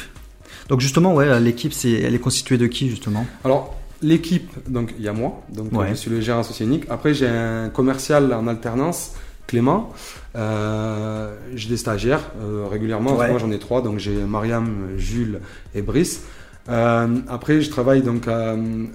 Donc 0.68 0.82
justement, 0.82 1.16
ouais, 1.16 1.40
l'équipe, 1.40 1.72
c'est, 1.72 1.92
elle 1.94 2.14
est 2.16 2.20
constituée 2.20 2.58
de 2.58 2.68
qui 2.68 2.90
justement? 2.90 3.26
Alors, 3.46 3.76
l'équipe, 4.02 4.52
donc 4.70 4.94
il 4.98 5.06
y 5.06 5.08
a 5.08 5.14
moi, 5.14 5.42
donc 5.50 5.72
Ouais. 5.72 5.88
je 5.92 5.94
suis 5.96 6.12
le 6.12 6.20
gérant 6.20 6.44
sociénique. 6.44 6.84
Après, 6.90 7.14
j'ai 7.14 7.28
un 7.30 7.70
commercial 7.70 8.34
en 8.34 8.48
alternance, 8.48 9.14
Clément. 9.48 9.94
Euh, 10.36 11.34
j'ai 11.56 11.70
des 11.70 11.78
stagiaires 11.78 12.32
euh, 12.42 12.66
régulièrement. 12.70 13.16
Ouais. 13.16 13.30
Moi, 13.30 13.40
j'en 13.40 13.52
ai 13.52 13.60
trois, 13.60 13.82
donc 13.82 14.00
j'ai 14.00 14.12
Mariam, 14.16 14.90
Jules 14.98 15.40
et 15.76 15.82
Brice. 15.82 16.24
Euh, 16.70 17.18
après, 17.28 17.62
je 17.62 17.70
travaille 17.70 18.02
donc 18.02 18.28
euh, 18.28 18.86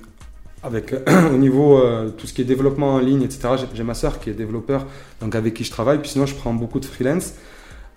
avec 0.62 0.94
au 1.32 1.36
niveau 1.36 1.78
euh, 1.78 2.10
tout 2.10 2.26
ce 2.26 2.32
qui 2.32 2.42
est 2.42 2.44
développement 2.44 2.94
en 2.94 2.98
ligne, 2.98 3.22
etc. 3.22 3.50
J'ai- 3.74 3.82
ma 3.82 3.94
sœur 3.94 4.18
qui 4.20 4.30
est 4.30 4.34
développeur, 4.34 4.86
donc 5.20 5.34
avec 5.34 5.54
qui 5.54 5.64
je 5.64 5.70
travaille. 5.70 5.98
Puis 5.98 6.10
sinon, 6.10 6.26
je 6.26 6.34
prends 6.34 6.54
beaucoup 6.54 6.80
de 6.80 6.84
freelance. 6.84 7.34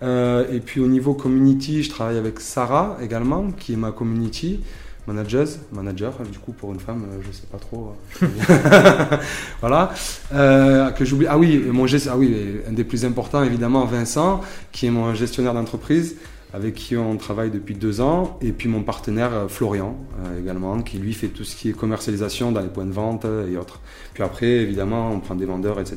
Euh, 0.02 0.44
et 0.52 0.60
puis 0.60 0.80
au 0.80 0.88
niveau 0.88 1.14
community, 1.14 1.82
je 1.82 1.90
travaille 1.90 2.18
avec 2.18 2.40
Sarah 2.40 2.98
également, 3.00 3.52
qui 3.52 3.74
est 3.74 3.76
ma 3.76 3.92
community 3.92 4.60
manager, 5.06 5.46
manager 5.72 6.12
du 6.30 6.38
coup 6.38 6.52
pour 6.52 6.72
une 6.72 6.78
femme, 6.78 7.04
euh, 7.10 7.20
je 7.26 7.32
sais 7.32 7.46
pas 7.50 7.58
trop. 7.58 7.94
voilà. 9.60 9.92
Que 10.30 11.04
j'oublie. 11.04 11.26
Ah 11.28 11.38
oui, 11.38 11.62
mon 11.70 11.86
ah 11.86 12.16
oui, 12.16 12.36
un 12.68 12.72
des 12.72 12.84
plus 12.84 13.04
importants 13.04 13.42
évidemment, 13.42 13.84
Vincent, 13.84 14.40
qui 14.72 14.86
est 14.86 14.90
mon 14.90 15.14
gestionnaire 15.14 15.54
d'entreprise, 15.54 16.16
avec 16.54 16.74
qui 16.74 16.96
on 16.96 17.16
travaille 17.16 17.50
depuis 17.50 17.74
deux 17.74 18.00
ans, 18.00 18.38
et 18.42 18.52
puis 18.52 18.68
mon 18.68 18.82
partenaire 18.82 19.32
euh, 19.32 19.48
Florian 19.48 19.96
euh, 20.26 20.38
également, 20.40 20.82
qui 20.82 20.98
lui 20.98 21.14
fait 21.14 21.28
tout 21.28 21.44
ce 21.44 21.56
qui 21.56 21.70
est 21.70 21.72
commercialisation 21.72 22.52
dans 22.52 22.60
les 22.60 22.68
points 22.68 22.84
de 22.84 22.92
vente 22.92 23.24
euh, 23.24 23.50
et 23.50 23.56
autres. 23.56 23.80
Puis 24.14 24.22
après, 24.22 24.46
évidemment, 24.46 25.10
on 25.12 25.20
prend 25.20 25.34
des 25.34 25.46
vendeurs, 25.46 25.80
etc. 25.80 25.96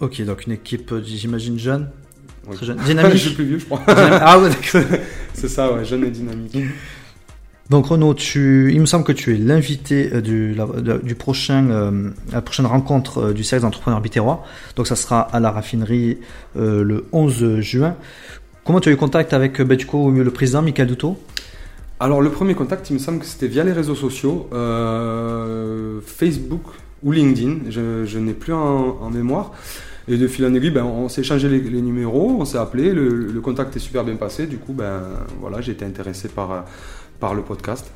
Ok, 0.00 0.20
donc 0.22 0.46
une 0.46 0.52
équipe, 0.52 0.92
j'imagine 1.04 1.58
jeune, 1.58 1.88
Ouais. 2.48 2.54
très 2.54 2.66
jeune, 2.66 2.76
je 2.80 2.84
suis 2.84 2.94
dynamique. 2.94 3.34
plus 3.34 3.44
vieux, 3.44 3.58
je 3.58 3.64
crois. 3.64 3.80
ah 3.88 4.38
ouais. 4.38 4.50
C'est 5.34 5.48
ça, 5.48 5.72
ouais, 5.72 5.84
jeune 5.84 6.04
et 6.04 6.10
dynamique. 6.10 6.56
Donc 7.70 7.86
Renaud, 7.86 8.14
tu, 8.14 8.70
il 8.72 8.80
me 8.80 8.86
semble 8.86 9.04
que 9.04 9.10
tu 9.10 9.34
es 9.34 9.38
l'invité 9.38 10.20
du, 10.22 10.54
la- 10.54 10.98
du 10.98 11.16
prochain, 11.16 11.68
euh, 11.70 12.10
la 12.30 12.40
prochaine 12.40 12.66
rencontre 12.66 13.32
du 13.32 13.42
cercle 13.42 13.62
d'entrepreneurs 13.64 14.00
biterrois. 14.00 14.44
Donc 14.76 14.86
ça 14.86 14.94
sera 14.94 15.20
à 15.22 15.40
la 15.40 15.50
raffinerie 15.50 16.18
euh, 16.56 16.84
le 16.84 17.06
11 17.10 17.58
juin. 17.60 17.96
Comment 18.66 18.80
tu 18.80 18.88
as 18.88 18.92
eu 18.92 18.96
contact 18.96 19.32
avec 19.32 19.60
euh, 19.60 19.76
du 19.76 19.86
coup, 19.86 20.10
le 20.10 20.30
président 20.32 20.60
Michael 20.60 20.88
Duto 20.88 21.16
Alors 22.00 22.20
le 22.20 22.30
premier 22.30 22.56
contact, 22.56 22.90
il 22.90 22.94
me 22.94 22.98
semble 22.98 23.20
que 23.20 23.24
c'était 23.24 23.46
via 23.46 23.62
les 23.62 23.70
réseaux 23.72 23.94
sociaux, 23.94 24.48
euh, 24.52 26.00
Facebook 26.04 26.62
ou 27.04 27.12
LinkedIn, 27.12 27.70
je, 27.70 28.04
je 28.04 28.18
n'ai 28.18 28.32
plus 28.32 28.52
en, 28.52 28.98
en 29.00 29.08
mémoire. 29.08 29.52
Et 30.08 30.16
de 30.16 30.26
fil 30.26 30.44
en 30.46 30.52
aiguille, 30.52 30.70
ben, 30.72 30.82
on 30.82 31.08
s'est 31.08 31.20
échangé 31.20 31.48
les, 31.48 31.60
les 31.60 31.80
numéros, 31.80 32.38
on 32.40 32.44
s'est 32.44 32.58
appelé, 32.58 32.92
le, 32.92 33.08
le 33.08 33.40
contact 33.40 33.76
est 33.76 33.80
super 33.80 34.02
bien 34.02 34.16
passé. 34.16 34.48
Du 34.48 34.58
coup, 34.58 34.72
ben, 34.72 35.00
voilà, 35.40 35.60
j'ai 35.60 35.70
été 35.70 35.84
intéressé 35.84 36.26
par, 36.26 36.64
par 37.20 37.34
le 37.34 37.42
podcast. 37.42 37.88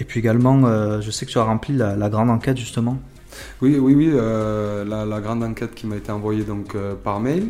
Et 0.00 0.04
puis 0.04 0.18
également, 0.18 0.60
euh, 0.64 1.00
je 1.00 1.12
sais 1.12 1.24
que 1.24 1.30
tu 1.30 1.38
as 1.38 1.44
rempli 1.44 1.76
la, 1.76 1.94
la 1.94 2.08
grande 2.08 2.30
enquête 2.30 2.56
justement. 2.56 2.98
Oui, 3.62 3.76
oui, 3.80 3.94
oui, 3.94 4.10
euh, 4.12 4.84
la, 4.84 5.04
la 5.04 5.20
grande 5.20 5.42
enquête 5.42 5.74
qui 5.74 5.86
m'a 5.86 5.96
été 5.96 6.10
envoyée 6.12 6.44
donc 6.44 6.74
euh, 6.74 6.94
par 6.94 7.20
mail 7.20 7.44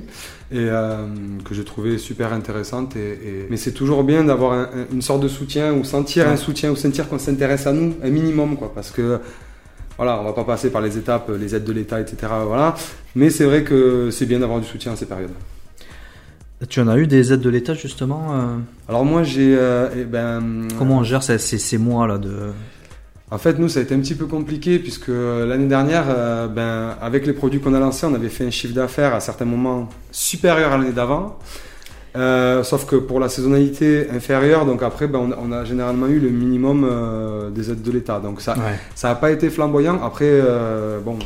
et 0.51 0.57
euh, 0.59 1.07
que 1.45 1.55
j'ai 1.55 1.65
trouvé 1.65 1.99
super 1.99 2.33
intéressante. 2.33 2.97
Et, 2.97 3.01
et- 3.13 3.47
Mais 3.51 3.57
c'est 3.57 3.73
toujours 3.73 4.03
bien 4.05 4.25
d'avoir 4.25 4.53
un- 4.53 4.63
un- 4.63 4.87
une 4.93 5.03
sorte 5.03 5.23
de 5.23 5.29
soutien 5.29 5.73
ou 5.75 5.85
sentir 5.85 6.25
Ouais. 6.27 6.33
un 6.33 6.37
soutien 6.37 6.71
ou 6.71 6.77
sentir 6.77 7.09
qu'on 7.09 7.19
s'intéresse 7.19 7.67
à 7.67 7.73
nous, 7.73 7.95
un 8.03 8.11
minimum, 8.11 8.57
quoi, 8.57 8.73
parce 8.75 8.91
que 8.91 9.19
voilà, 9.97 10.21
on 10.21 10.25
va 10.25 10.33
pas 10.33 10.45
passer 10.45 10.71
par 10.71 10.81
les 10.81 10.97
étapes, 10.97 11.31
les 11.39 11.55
aides 11.55 11.65
de 11.65 11.73
l'État, 11.73 12.01
etc. 12.01 12.17
Voilà, 12.47 12.75
mais 13.17 13.31
c'est 13.31 13.45
vrai 13.45 13.65
que 13.65 14.11
c'est 14.11 14.27
bien 14.27 14.39
d'avoir 14.39 14.61
du 14.61 14.67
soutien 14.67 14.93
à 14.93 14.97
ces 14.97 15.07
périodes. 15.07 15.31
Tu 16.69 16.81
en 16.81 16.89
as 16.89 16.99
eu 16.99 17.07
des 17.07 17.33
aides 17.33 17.41
de 17.41 17.51
l'État 17.51 17.75
justement 17.75 18.33
Alors 18.89 19.05
moi 19.05 19.23
j'ai, 19.23 19.57
eh 19.97 20.05
ben, 20.05 20.67
Comment 20.77 20.99
on 20.99 21.03
gère 21.05 21.23
ces, 21.23 21.39
ces, 21.39 21.57
ces 21.59 21.79
mois 21.79 22.09
là 22.09 22.19
de 22.19 22.51
En 23.31 23.37
fait, 23.39 23.59
nous, 23.59 23.69
ça 23.69 23.81
a 23.81 23.83
été 23.83 23.95
un 23.95 24.01
petit 24.01 24.15
peu 24.15 24.25
compliqué 24.27 24.79
puisque 24.79 25.11
euh, 25.11 25.45
l'année 25.47 25.67
dernière, 25.67 26.05
euh, 26.09 26.49
ben, 26.49 26.97
avec 27.03 27.27
les 27.27 27.35
produits 27.35 27.61
qu'on 27.61 27.75
a 27.75 27.79
lancés, 27.81 28.07
on 28.07 28.15
avait 28.15 28.31
fait 28.31 28.47
un 28.47 28.51
chiffre 28.51 28.75
d'affaires 28.75 29.15
à 29.15 29.21
certains 29.21 29.45
moments 29.45 29.89
supérieur 30.11 30.73
à 30.73 30.79
l'année 30.79 30.93
d'avant. 30.93 31.39
Euh, 32.17 32.63
sauf 32.65 32.87
que 32.87 32.97
pour 32.97 33.21
la 33.21 33.29
saisonnalité 33.29 34.09
inférieure, 34.11 34.65
donc 34.65 34.83
après, 34.83 35.09
ben, 35.09 35.19
on, 35.19 35.31
a- 35.33 35.39
on 35.43 35.53
a 35.53 35.65
généralement 35.67 36.07
eu 36.07 36.19
le 36.19 36.31
minimum 36.31 36.89
euh, 36.91 37.51
des 37.51 37.71
aides 37.71 37.83
de 37.83 37.93
l'État. 37.93 38.19
Donc 38.19 38.41
ça, 38.41 38.55
Ouais, 38.55 38.79
ça 38.95 39.09
n'a 39.09 39.15
pas 39.15 39.31
été 39.31 39.51
flamboyant. 39.51 40.01
Après, 40.03 40.41
bon, 41.05 41.19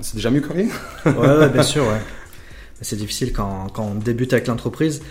c'est 0.00 0.16
déjà 0.16 0.30
mieux 0.30 0.40
que 0.40 0.52
rien. 0.52 0.66
ouais, 1.06 1.12
ouais, 1.38 1.48
bien 1.50 1.62
sûr, 1.74 1.84
ouais. 1.84 2.00
C'est 2.80 2.96
difficile 2.96 3.32
quand, 3.32 3.68
quand 3.72 3.84
on 3.84 3.94
débute 3.94 4.32
avec 4.32 4.48
l'entreprise. 4.48 5.02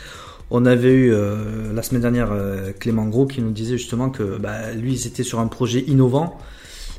On 0.50 0.66
avait 0.66 0.94
eu 0.94 1.14
euh, 1.14 1.74
la 1.74 1.84
semaine 1.84 2.02
dernière 2.02 2.30
euh, 2.32 2.72
Clément 2.80 3.06
Gros 3.06 3.26
qui 3.26 3.42
nous 3.42 3.52
disait 3.52 3.78
justement 3.78 4.10
que 4.10 4.38
bah, 4.38 4.72
lui, 4.72 4.94
ils 4.94 5.08
étaient 5.08 5.24
sur 5.24 5.40
un 5.40 5.48
projet 5.48 5.82
innovant 5.82 6.38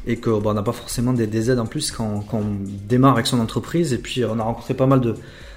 et 0.07 0.17
que 0.17 0.39
bah, 0.39 0.53
n'a 0.53 0.63
pas 0.63 0.73
forcément 0.73 1.15
des, 1.15 1.27
des 1.27 1.51
aides 1.51 1.59
en 1.59 1.67
plus 1.67 1.91
quand, 1.91 2.25
on 2.33 2.45
démarre 2.87 3.15
avec 3.15 3.27
son 3.27 3.41
entreprise. 3.41 3.95
Et 3.95 3.99
puis 3.99 4.23
on 4.25 4.39
a 4.39 4.43
rencontré 4.43 4.75
pas 4.75 4.87
mal 4.87 5.01
de 5.01 5.15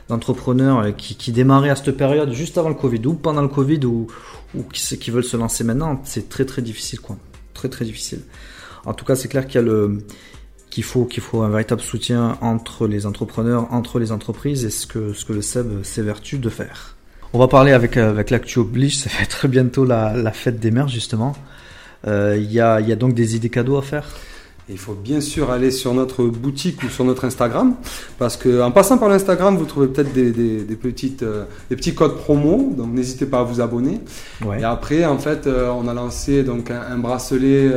d'entrepreneurs 0.09 0.79
euh, 0.79 0.91
qui, 0.91 1.31
démarraient 1.31 1.69
à 1.69 1.75
cette 1.75 1.95
période 1.95 2.31
juste 2.33 2.57
avant 2.57 2.69
le 2.69 2.75
Covid 2.75 3.05
ou 3.05 3.13
pendant 3.13 3.41
le 3.41 3.47
Covid 3.47 3.85
ou, 3.85 4.07
qui, 4.73 4.97
qui 4.97 5.11
veulent 5.11 5.23
se 5.23 5.37
lancer 5.37 5.63
maintenant. 5.63 6.01
C'est 6.05 6.29
très 6.29 6.45
très 6.45 6.61
difficile 6.61 6.99
quoi, 6.99 7.17
très 7.53 7.69
très 7.69 7.85
difficile. 7.85 8.21
En 8.85 8.93
tout 8.93 9.05
cas, 9.05 9.15
c'est 9.15 9.27
clair 9.27 9.47
qu'il 9.47 10.83
faut 10.83 11.07
faut 11.19 11.41
un 11.41 11.49
véritable 11.49 11.81
soutien 11.81 12.37
entre 12.41 12.87
les 12.87 13.05
entrepreneurs, 13.05 13.67
entre 13.71 13.99
les 13.99 14.11
entreprises 14.11 14.65
et 14.65 14.69
ce 14.69 14.87
que 14.87 15.13
ce 15.13 15.25
que 15.25 15.33
le 15.33 15.41
SEB 15.41 15.83
s'évertue 15.83 16.39
de 16.39 16.49
faire. 16.49 16.95
On 17.33 17.39
va 17.39 17.47
parler 17.47 17.71
avec 17.71 17.95
euh, 17.97 18.09
avec 18.09 18.29
l'actu 18.29 18.59
oblige, 18.59 18.97
ça 18.97 19.09
fait 19.09 19.25
très 19.25 19.47
bientôt 19.47 19.85
la, 19.85 20.15
la 20.15 20.31
fête 20.31 20.59
des 20.59 20.71
mères 20.71 20.89
justement. 20.89 21.33
Euh, 22.07 22.35
Il 22.37 22.51
y 22.51 22.59
a 22.59 22.79
y 22.81 22.91
a 22.91 22.95
donc 22.95 23.13
des 23.13 23.35
idées 23.35 23.49
cadeaux 23.49 23.77
à 23.77 23.81
faire? 23.81 24.05
Il 24.69 24.77
faut 24.77 24.93
bien 24.93 25.19
sûr 25.21 25.49
aller 25.51 25.71
sur 25.71 25.93
notre 25.93 26.23
boutique 26.25 26.83
ou 26.83 26.89
sur 26.89 27.03
notre 27.03 27.25
Instagram, 27.25 27.75
parce 28.17 28.37
que 28.37 28.61
en 28.61 28.71
passant 28.71 28.97
par 28.97 29.09
l'Instagram, 29.09 29.57
vous 29.57 29.65
trouvez 29.65 29.87
peut-être 29.87 30.13
des, 30.13 30.31
des- 30.31 30.61
des 30.63 30.75
petites, 30.75 31.23
euh, 31.23 31.43
des 31.69 31.75
petits 31.75 31.93
codes 31.93 32.15
promo, 32.15 32.73
donc 32.77 32.93
n'hésitez 32.93 33.25
pas 33.25 33.39
à 33.39 33.43
vous 33.43 33.59
abonner. 33.59 33.99
Ouais. 34.45 34.61
Et 34.61 34.63
après, 34.63 35.03
en 35.05 35.17
fait, 35.17 35.45
euh, 35.47 35.69
on 35.71 35.87
a 35.89 35.93
lancé 35.93 36.43
donc 36.43 36.71
un, 36.71 36.79
un 36.89 36.97
bracelet. 36.97 37.69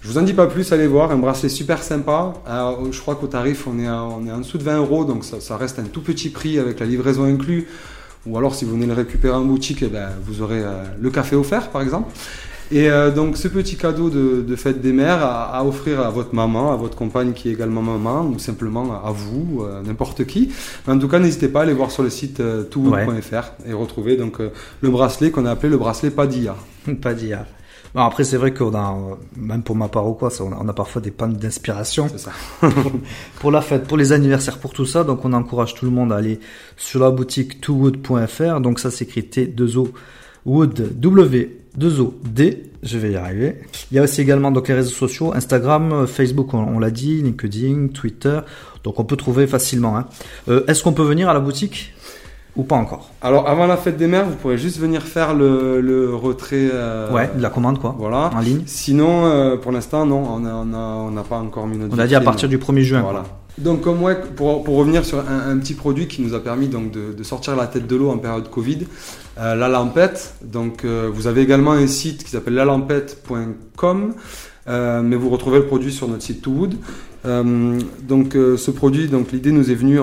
je 0.00 0.08
vous 0.08 0.18
en 0.18 0.22
dis 0.22 0.34
pas 0.34 0.46
plus, 0.46 0.70
allez 0.72 0.86
voir, 0.86 1.10
un 1.10 1.16
bracelet 1.18 1.48
super 1.48 1.82
sympa. 1.82 2.34
Je 2.46 3.00
crois 3.00 3.16
qu'au 3.16 3.26
tarif, 3.26 3.66
on 3.66 3.78
est, 3.80 3.86
à- 3.88 4.04
on 4.04 4.24
est 4.26 4.32
en 4.32 4.38
dessous 4.38 4.58
de 4.58 4.64
20 4.64 4.78
euros, 4.78 5.04
donc 5.04 5.24
ça, 5.24 5.40
ça 5.40 5.56
reste 5.56 5.78
un 5.80 5.84
tout 5.84 6.02
petit 6.02 6.28
prix 6.28 6.58
avec 6.58 6.78
la 6.78 6.86
livraison 6.86 7.24
inclus. 7.24 7.66
Ou 8.26 8.38
alors, 8.38 8.54
si 8.54 8.64
vous 8.64 8.72
venez 8.72 8.86
le 8.86 8.92
récupérer 8.92 9.34
en 9.34 9.44
boutique, 9.44 9.82
eh 9.82 9.88
ben, 9.88 10.10
vous 10.24 10.42
aurez 10.42 10.60
euh, 10.60 10.84
le 11.00 11.10
café 11.10 11.36
offert, 11.36 11.70
par 11.70 11.82
exemple. 11.82 12.12
Et 12.72 12.88
euh, 12.88 13.10
donc, 13.10 13.36
ce 13.36 13.48
petit 13.48 13.76
cadeau 13.76 14.08
de, 14.08 14.40
de 14.40 14.56
fête 14.56 14.80
des 14.80 14.94
mères 14.94 15.22
à, 15.22 15.58
à 15.58 15.62
offrir 15.62 16.00
à 16.00 16.08
votre 16.08 16.34
maman, 16.34 16.72
à 16.72 16.76
votre 16.76 16.96
compagne 16.96 17.34
qui 17.34 17.50
est 17.50 17.52
également 17.52 17.82
maman, 17.82 18.24
ou 18.24 18.38
simplement 18.38 18.94
à 19.04 19.12
vous, 19.12 19.62
euh, 19.62 19.82
n'importe 19.82 20.24
qui. 20.24 20.50
En 20.88 20.98
tout 20.98 21.06
cas, 21.06 21.18
n'hésitez 21.18 21.48
pas 21.48 21.60
à 21.60 21.62
aller 21.64 21.74
voir 21.74 21.90
sur 21.90 22.02
le 22.02 22.08
site 22.08 22.40
euh, 22.40 22.62
toutwood.fr 22.62 23.68
et 23.68 23.74
retrouver 23.74 24.16
donc 24.16 24.40
euh, 24.40 24.50
le 24.80 24.88
bracelet 24.88 25.30
qu'on 25.30 25.44
a 25.44 25.50
appelé 25.50 25.68
le 25.68 25.76
bracelet 25.76 26.10
Padilla. 26.10 26.56
Pas 27.02 27.12
après, 27.94 28.24
c'est 28.24 28.38
vrai 28.38 28.54
qu'on 28.54 28.74
a, 28.74 28.96
même 29.36 29.62
pour 29.62 29.76
ma 29.76 29.88
part 29.88 30.08
ou 30.08 30.14
quoi, 30.14 30.30
ça, 30.30 30.44
on 30.44 30.52
a, 30.52 30.56
on 30.58 30.68
a 30.68 30.72
parfois 30.72 31.02
des 31.02 31.10
pannes 31.10 31.34
d'inspiration 31.34 32.08
C'est 32.10 32.18
ça. 32.18 32.32
pour 33.38 33.50
la 33.50 33.60
fête, 33.60 33.84
pour 33.84 33.98
les 33.98 34.12
anniversaires, 34.12 34.58
pour 34.58 34.72
tout 34.72 34.86
ça. 34.86 35.04
Donc, 35.04 35.24
on 35.24 35.32
encourage 35.34 35.74
tout 35.74 35.84
le 35.84 35.90
monde 35.90 36.12
à 36.12 36.16
aller 36.16 36.40
sur 36.76 37.00
la 37.00 37.10
boutique 37.10 37.60
towood.fr. 37.60 38.60
Donc, 38.60 38.78
ça 38.80 38.90
s'écrit 38.90 39.22
T2O 39.22 39.90
Wood 40.46 40.98
W 40.98 41.58
2O 41.78 42.12
D. 42.24 42.70
Je 42.82 42.98
vais 42.98 43.12
y 43.12 43.16
arriver. 43.16 43.56
Il 43.90 43.96
y 43.96 44.00
a 44.00 44.02
aussi 44.02 44.20
également 44.20 44.50
donc 44.50 44.68
les 44.68 44.74
réseaux 44.74 44.90
sociaux, 44.90 45.32
Instagram, 45.34 45.92
euh, 45.92 46.06
Facebook, 46.06 46.52
on, 46.52 46.58
on 46.58 46.78
l'a 46.78 46.90
dit, 46.90 47.22
LinkedIn, 47.22 47.88
Twitter. 47.88 48.40
Donc, 48.84 48.98
on 48.98 49.04
peut 49.04 49.16
trouver 49.16 49.46
facilement. 49.46 49.98
Hein. 49.98 50.06
Euh, 50.48 50.64
Est-ce 50.66 50.82
qu'on 50.82 50.92
peut 50.92 51.04
venir 51.04 51.28
à 51.28 51.34
la 51.34 51.40
boutique? 51.40 51.92
Ou 52.56 52.64
pas 52.64 52.76
encore 52.76 53.10
Alors, 53.22 53.48
avant 53.48 53.66
la 53.66 53.76
fête 53.76 53.96
des 53.96 54.06
mères, 54.06 54.26
vous 54.26 54.36
pourrez 54.36 54.58
juste 54.58 54.78
venir 54.78 55.02
faire 55.02 55.34
le, 55.34 55.80
le 55.80 56.14
retrait. 56.14 56.68
euh, 56.72 57.10
Ouais, 57.12 57.30
de 57.34 57.40
la 57.42 57.48
commande 57.50 57.78
quoi, 57.80 57.94
Voilà. 57.98 58.30
en 58.34 58.40
ligne. 58.40 58.62
Sinon, 58.66 59.24
euh, 59.24 59.56
pour 59.56 59.72
l'instant, 59.72 60.04
non, 60.04 60.22
on 60.28 60.40
n'a 60.40 60.54
on 60.56 60.72
a, 60.74 60.78
on 61.08 61.10
n'a 61.10 61.22
pas 61.22 61.38
encore 61.38 61.66
mis 61.66 61.78
notre 61.78 61.94
On 61.94 61.98
a 61.98 62.06
dit 62.06 62.14
à 62.14 62.20
partir 62.20 62.48
du 62.48 62.58
1er 62.58 62.82
juin. 62.82 63.00
Voilà. 63.00 63.20
quoi. 63.20 63.28
Donc, 63.58 63.82
comme 63.82 64.02
ouais, 64.02 64.16
pour, 64.36 64.64
pour 64.64 64.76
revenir 64.76 65.04
sur 65.04 65.18
un, 65.20 65.50
un 65.50 65.58
petit 65.58 65.74
produit 65.74 66.08
qui 66.08 66.22
nous 66.22 66.34
a 66.34 66.40
permis 66.40 66.68
donc 66.68 66.90
de, 66.90 67.12
de 67.12 67.22
sortir 67.22 67.54
la 67.56 67.66
tête 67.66 67.86
de 67.86 67.96
l'eau 67.96 68.10
en 68.10 68.16
période 68.18 68.48
Covid, 68.50 68.86
euh, 69.38 69.54
la 69.54 69.68
lampette. 69.68 70.34
Donc, 70.42 70.84
vous 70.84 71.26
avez 71.26 71.42
également 71.42 71.72
un 71.72 71.86
site 71.86 72.24
qui 72.24 72.30
s'appelle 72.30 72.54
lalampette.com, 72.54 74.14
euh, 74.68 75.02
mais 75.02 75.16
vous 75.16 75.30
retrouvez 75.30 75.58
le 75.58 75.66
produit 75.66 75.92
sur 75.92 76.08
notre 76.08 76.22
site 76.22 76.42
Towood. 76.42 76.74
Euh, 77.24 77.78
donc, 78.06 78.34
euh, 78.36 78.56
ce 78.56 78.70
produit, 78.70 79.08
donc 79.08 79.32
l'idée 79.32 79.52
nous 79.52 79.70
est 79.70 79.74
venue 79.74 80.00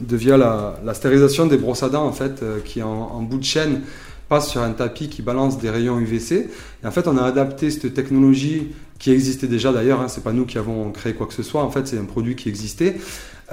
de 0.00 0.16
via 0.16 0.36
la, 0.36 0.94
stérilisation 0.94 1.46
des 1.46 1.56
brosses 1.56 1.82
à 1.82 1.88
dents 1.88 2.06
en 2.06 2.12
fait, 2.12 2.42
euh, 2.42 2.58
qui 2.64 2.82
en, 2.82 3.22
bout 3.22 3.38
de 3.38 3.44
chaîne 3.44 3.82
passe 4.28 4.48
sur 4.48 4.62
un 4.62 4.72
tapis 4.72 5.08
qui 5.08 5.22
balance 5.22 5.58
des 5.58 5.70
rayons 5.70 5.98
UVC. 5.98 6.48
Et 6.82 6.86
en 6.86 6.90
fait, 6.90 7.06
on 7.06 7.16
a 7.16 7.22
adapté 7.22 7.70
cette 7.70 7.94
technologie 7.94 8.72
qui 8.98 9.12
existait 9.12 9.46
déjà 9.46 9.72
d'ailleurs. 9.72 10.00
Hein, 10.00 10.08
c'est 10.08 10.24
pas 10.24 10.32
nous 10.32 10.46
qui 10.46 10.58
avons 10.58 10.90
créé 10.90 11.14
quoi 11.14 11.26
que 11.26 11.34
ce 11.34 11.42
soit. 11.42 11.62
En 11.62 11.70
fait, 11.70 11.86
c'est 11.86 11.98
un 11.98 12.04
produit 12.04 12.34
qui 12.34 12.48
existait 12.48 12.96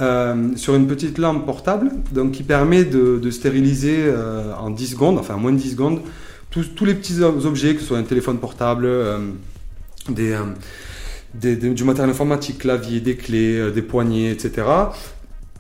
euh, 0.02 0.56
sur 0.56 0.74
une 0.74 0.88
petite 0.88 1.18
lampe 1.20 1.46
portable, 1.46 1.92
donc 2.12 2.32
qui 2.32 2.44
permet 2.44 2.84
de, 2.84 3.30
stériliser 3.30 3.98
euh, 4.00 4.52
en 4.60 4.72
10 4.72 4.88
secondes, 4.88 5.20
enfin 5.20 5.36
en 5.36 5.40
moins 5.40 5.52
de 5.52 5.58
10 5.58 5.72
secondes, 5.72 6.02
tous, 6.50 6.86
les 6.86 6.96
petits 6.96 7.22
objets, 7.22 7.76
que 7.76 7.82
ce 7.82 7.88
soit 7.88 7.98
un 7.98 8.04
téléphone 8.04 8.38
portable, 8.38 8.88
des, 10.08 10.36
du 11.34 11.84
matériel 11.84 12.12
informatique, 12.12 12.60
clavier, 12.60 13.00
des 13.00 13.16
clés, 13.16 13.72
des 13.72 13.82
poignées, 13.82 14.30
etc. 14.30 14.64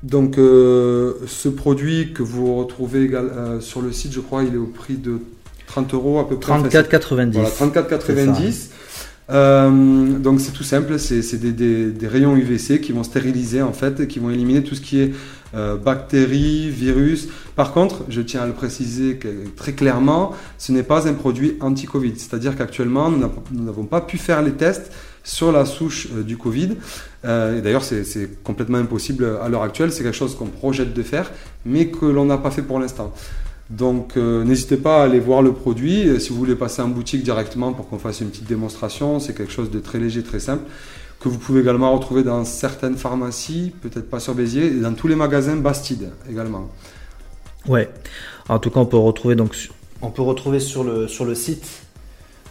Donc, 0.04 0.38
euh, 0.38 1.14
ce 1.28 1.48
produit 1.50 2.12
que 2.14 2.22
vous 2.24 2.56
retrouvez 2.56 3.10
euh, 3.14 3.60
sur 3.62 3.82
le 3.82 3.92
site, 3.92 4.12
je 4.14 4.20
crois, 4.20 4.44
il 4.44 4.54
est 4.54 4.58
au 4.58 4.66
prix 4.66 4.96
de 4.96 5.20
30 5.68 5.94
euros 5.94 6.20
à 6.20 6.28
peu 6.28 6.38
près. 6.38 6.52
Enfin, 6.52 6.68
34,90. 6.68 7.32
voilà, 7.32 7.50
34,90. 7.50 8.70
Euh, 9.30 10.20
donc 10.20 10.42
c'est 10.42 10.52
tout 10.52 10.64
simple, 10.66 11.00
c'est 11.00 11.22
des, 11.38 11.54
des- 11.54 11.92
des 11.92 12.08
rayons 12.08 12.36
UVC 12.36 12.82
qui 12.82 12.92
vont 12.92 13.04
stériliser 13.04 13.62
en 13.62 13.72
fait, 13.72 14.06
qui 14.10 14.20
vont 14.20 14.30
éliminer 14.30 14.64
tout 14.64 14.76
ce 14.76 14.82
qui 14.82 15.00
est 15.00 15.14
euh, 15.56 15.78
bactéries, 15.78 16.70
virus. 16.70 17.30
Par 17.56 17.72
contre, 17.72 18.04
je 18.10 18.20
tiens 18.20 18.42
à 18.42 18.48
le 18.48 18.52
préciser 18.52 19.18
très 19.56 19.72
clairement, 19.72 20.34
ce 20.58 20.74
n'est 20.74 20.84
pas 20.84 21.08
un 21.08 21.14
produit 21.14 21.56
anti-Covid. 21.62 22.14
C'est-à-dire 22.18 22.58
qu'actuellement, 22.58 23.10
nous 23.10 23.30
n'avons 23.64 23.86
pas 23.86 24.02
pu 24.02 24.18
faire 24.18 24.42
les 24.42 24.52
tests 24.52 24.92
sur 25.24 25.52
la 25.52 25.66
souche 25.66 26.08
euh, 26.14 26.24
du 26.24 26.38
Covid. 26.38 26.76
Euh, 27.26 27.58
et 27.58 27.62
D'ailleurs, 27.62 27.84
c'est 27.84 28.44
complètement 28.44 28.78
impossible 28.78 29.38
à 29.42 29.50
l'heure 29.50 29.64
actuelle. 29.64 29.92
C'est 29.92 30.04
quelque 30.04 30.16
chose 30.16 30.36
qu'on 30.36 30.48
projette 30.48 30.94
de 30.94 31.04
faire, 31.04 31.32
mais 31.66 31.88
que 31.88 32.06
l'on 32.06 32.26
n'a 32.26 32.38
pas 32.38 32.52
fait 32.52 32.62
pour 32.62 32.80
l'instant. 32.80 33.14
Donc 33.70 34.18
euh, 34.18 34.44
n'hésitez 34.44 34.78
pas 34.78 35.02
à 35.02 35.06
aller 35.06 35.20
voir 35.20 35.42
le 35.42 35.54
produit. 35.54 36.20
Si 36.20 36.30
vous 36.30 36.36
voulez 36.36 36.56
passer 36.56 36.82
en 36.82 36.90
boutique 36.90 37.24
directement 37.24 37.74
pour 37.74 37.90
qu'on 37.90 37.98
fasse 37.98 38.20
une 38.20 38.30
petite 38.30 38.48
démonstration, 38.48 39.20
c'est 39.20 39.36
quelque 39.36 39.54
chose 39.54 39.72
de 39.72 39.80
très 39.80 40.00
léger, 40.00 40.22
très 40.22 40.40
simple, 40.40 40.64
que 41.22 41.30
vous 41.30 41.38
pouvez 41.38 41.62
également 41.62 41.94
retrouver 41.94 42.24
dans 42.24 42.44
certaines 42.44 42.98
pharmacies, 42.98 43.74
peut-être 43.82 44.10
pas 44.10 44.20
sur 44.20 44.36
Béziers, 44.36 44.68
et 44.68 44.82
dans 44.82 44.94
tous 44.94 45.08
les 45.08 45.16
magasins 45.16 45.56
Bastide 45.56 46.10
également. 46.30 46.70
Ouais. 47.68 47.90
En 48.50 48.60
tout 48.60 48.70
cas, 48.70 48.82
on 48.82 48.86
peut 48.86 48.98
retrouver 48.98 49.36
donc 49.36 49.56
on 50.04 50.10
peut 50.10 50.22
retrouver 50.22 50.60
sur 50.60 50.84
le 50.84 51.08
sur 51.08 51.24
le 51.24 51.34
site. 51.34 51.83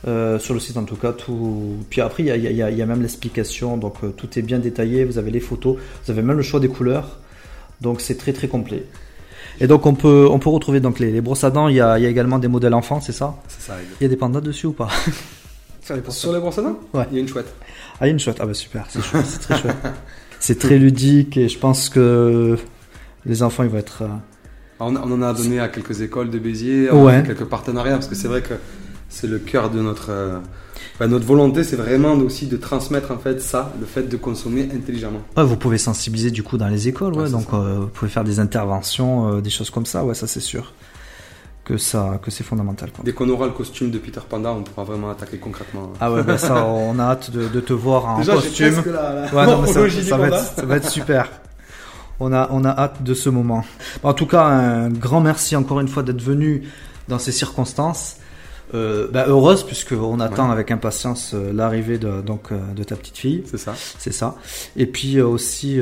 Euh, 0.09 0.39
sur 0.39 0.53
le 0.55 0.61
site 0.61 0.77
en 0.77 0.85
tout 0.85 0.97
cas 0.97 1.13
tout 1.13 1.77
puis 1.89 2.01
après 2.01 2.25
il 2.25 2.27
y 2.27 2.31
a, 2.33 2.37
il 2.37 2.43
y 2.57 2.63
a- 2.63 2.71
il 2.71 2.77
y 2.77 2.83
a 2.83 2.87
même 2.87 3.03
l'explication. 3.03 3.77
Donc 3.77 3.95
euh, 4.03 4.09
tout 4.11 4.29
est 4.39 4.43
bien 4.43 4.59
détaillé. 4.59 5.05
Vous 5.05 5.19
avez 5.19 5.31
les 5.31 5.41
photos. 5.41 5.77
Vous 6.05 6.11
avez 6.11 6.23
même 6.23 6.37
le 6.37 6.43
choix 6.43 6.61
des 6.61 6.69
couleurs. 6.69 7.19
Donc 7.81 8.01
c'est 8.01 8.17
très 8.17 8.33
très 8.33 8.49
complet. 8.49 8.85
Et 9.61 9.67
donc 9.67 9.87
on 9.87 9.95
peut 9.95 10.27
on 10.31 10.39
peut 10.39 10.51
retrouver 10.51 10.81
donc 10.81 10.99
les, 10.99 11.11
les 11.13 11.21
brosses 11.21 11.45
à 11.45 11.51
dents. 11.51 11.69
Il 11.69 11.77
y 11.77 11.81
a, 11.81 11.99
il 11.99 12.03
y 12.03 12.07
a 12.07 12.09
également 12.09 12.39
des 12.39 12.49
modèles 12.49 12.75
enfants 12.75 13.01
c'est 13.01 13.13
ça? 13.13 13.37
Ça, 13.49 13.57
ça 13.73 13.75
il 14.01 14.05
y 14.05 14.07
a 14.07 14.09
des 14.09 14.17
pandas 14.17 14.41
dessus 14.41 14.67
ou 14.67 14.73
pas? 14.73 14.89
Sur 15.85 15.97
les 15.97 16.03
Sur 16.11 16.33
les 16.33 16.39
brosses 16.41 16.59
à 16.59 16.63
dents? 16.63 16.79
Ouais. 16.95 17.05
Il 17.11 17.15
y 17.17 17.19
a 17.19 17.21
une 17.21 17.29
chouette. 17.29 17.53
ah 18.01 18.07
il 18.07 18.07
y 18.07 18.11
a 18.11 18.13
une 18.13 18.19
chouette. 18.21 18.37
Ah 18.41 18.47
bah 18.47 18.55
super. 18.55 18.87
C'est 18.89 19.03
chouette, 19.03 19.27
c'est 19.27 19.41
très 19.41 19.59
chouette. 19.59 19.77
C'est 20.41 20.59
très 20.59 20.77
ludique 20.79 21.37
et 21.37 21.49
je 21.49 21.57
pense 21.57 21.89
que 21.89 22.59
les 23.25 23.45
enfants 23.45 23.63
ils 23.63 23.69
vont 23.69 23.79
être 23.79 24.03
euh, 24.03 24.09
On, 24.81 24.97
on 24.97 25.13
en 25.13 25.23
a 25.23 25.33
donné 25.33 25.61
à 25.61 25.69
quelques 25.69 26.01
écoles 26.01 26.31
de 26.31 26.39
Béziers, 26.41 26.91
Ouais. 26.91 27.23
quelques 27.25 27.45
partenariats, 27.45 27.93
parce 27.95 28.09
que 28.09 28.17
c'est 28.17 28.27
vrai 28.27 28.43
que 28.43 28.55
c'est 29.13 29.27
le 29.27 29.39
cœur 29.39 29.69
de 29.71 29.81
notre, 29.81 30.07
euh, 30.11 30.39
Bah, 30.99 31.07
notre 31.07 31.27
volonté, 31.27 31.65
c'est 31.65 31.77
vraiment 31.77 32.15
aussi 32.15 32.47
de 32.47 32.57
transmettre 32.57 33.11
en 33.13 33.19
fait 33.19 33.41
ça, 33.43 33.73
le 33.79 33.87
fait 33.87 34.09
de 34.09 34.17
consommer 34.17 34.69
intelligemment. 34.75 35.21
Ouais, 35.37 35.45
vous 35.45 35.57
pouvez 35.57 35.79
sensibiliser 35.79 36.31
du 36.31 36.43
coup 36.43 36.57
dans 36.59 36.69
les 36.69 36.89
écoles, 36.89 37.15
ouais, 37.15 37.29
donc 37.31 37.47
euh, 37.53 37.79
vous 37.81 37.87
pouvez 37.89 38.11
faire 38.11 38.25
des 38.25 38.41
interventions, 38.41 39.29
euh, 39.37 39.41
des 39.41 39.51
choses 39.51 39.71
comme 39.71 39.87
ça, 39.87 40.03
ouais, 40.05 40.15
ça 40.15 40.27
c'est 40.27 40.41
sûr 40.41 40.73
que 41.65 41.77
ça, 41.77 42.19
que 42.23 42.31
c'est 42.33 42.43
fondamental. 42.43 42.91
Quoi. 42.91 43.05
Dès 43.05 43.13
qu'on 43.13 43.29
aura 43.29 43.47
le 43.47 43.53
costume 43.53 43.91
de 43.93 43.99
Peter 43.99 44.21
Panda, 44.29 44.51
on 44.51 44.63
pourra 44.63 44.83
vraiment 44.85 45.11
attaquer 45.11 45.37
concrètement. 45.39 45.93
Ah 46.01 46.11
ouais, 46.11 46.23
ben 46.25 46.37
ça, 46.37 46.65
on 46.67 46.99
a 46.99 47.05
hâte 47.05 47.31
de, 47.31 47.47
de 47.47 47.61
te 47.61 47.73
voir 47.73 48.07
en 48.07 48.19
Déjà, 48.19 48.35
j'ai 48.37 48.43
costume. 48.49 48.73
presque 48.73 48.87
la, 48.87 49.15
la 49.15 49.35
Ouais, 49.35 49.47
non, 49.47 49.63
mais 49.63 49.69
ça, 49.69 50.03
ça 50.03 50.17
va 50.17 50.25
panda. 50.25 50.39
être, 50.39 50.55
ça 50.57 50.67
va 50.67 50.77
être 50.77 50.89
super. 50.91 51.29
On 52.19 52.33
a, 52.33 52.49
on 52.51 52.65
a 52.65 52.71
hâte 52.71 53.03
de 53.05 53.15
ce 53.15 53.29
moment. 53.29 53.65
En 54.03 54.13
tout 54.15 54.27
cas, 54.27 54.43
un 54.45 54.89
grand 54.91 55.21
merci 55.21 55.55
encore 55.55 55.79
une 55.81 55.89
fois 55.89 56.03
d'être 56.03 56.23
venu 56.23 56.63
dans 57.09 57.19
ces 57.21 57.33
circonstances. 57.33 58.17
Euh, 58.75 59.09
bah, 59.11 59.27
heureuse 59.29 59.65
puisque 59.65 59.93
on 59.93 60.19
attend 60.19 60.51
avec 60.51 60.71
impatience 60.71 61.33
euh, 61.35 61.53
l'arrivée 61.53 61.99
de, 61.99 62.23
donc, 62.23 62.53
euh, 62.53 62.59
de 62.75 62.83
ta 62.83 62.97
petite 62.97 63.19
fille. 63.19 63.43
C'est 63.45 63.59
ça. 63.59 63.75
C'est 63.77 64.13
ça. 64.13 64.37
Et 64.77 64.87
puis 64.87 65.21
aussi, 65.21 65.79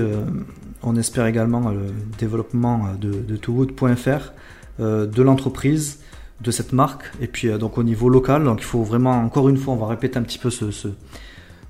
on 0.82 0.96
espère 0.96 1.26
également 1.26 1.70
le 1.70 1.86
développement 2.18 2.88
de, 3.00 3.10
de 3.10 3.36
towood.fr, 3.36 4.32
de 4.78 5.22
l'entreprise, 5.22 6.00
de 6.40 6.50
cette 6.50 6.72
marque. 6.72 7.04
Et 7.20 7.26
puis 7.26 7.48
donc 7.58 7.78
au 7.78 7.82
niveau 7.82 8.08
local, 8.08 8.44
donc 8.44 8.60
il 8.60 8.64
faut 8.64 8.82
vraiment, 8.82 9.12
encore 9.22 9.48
une 9.48 9.56
fois, 9.56 9.74
on 9.74 9.76
va 9.76 9.86
répéter 9.86 10.18
un 10.18 10.22
petit 10.22 10.38
peu 10.38 10.50
ce, 10.50 10.70
ce, 10.70 10.88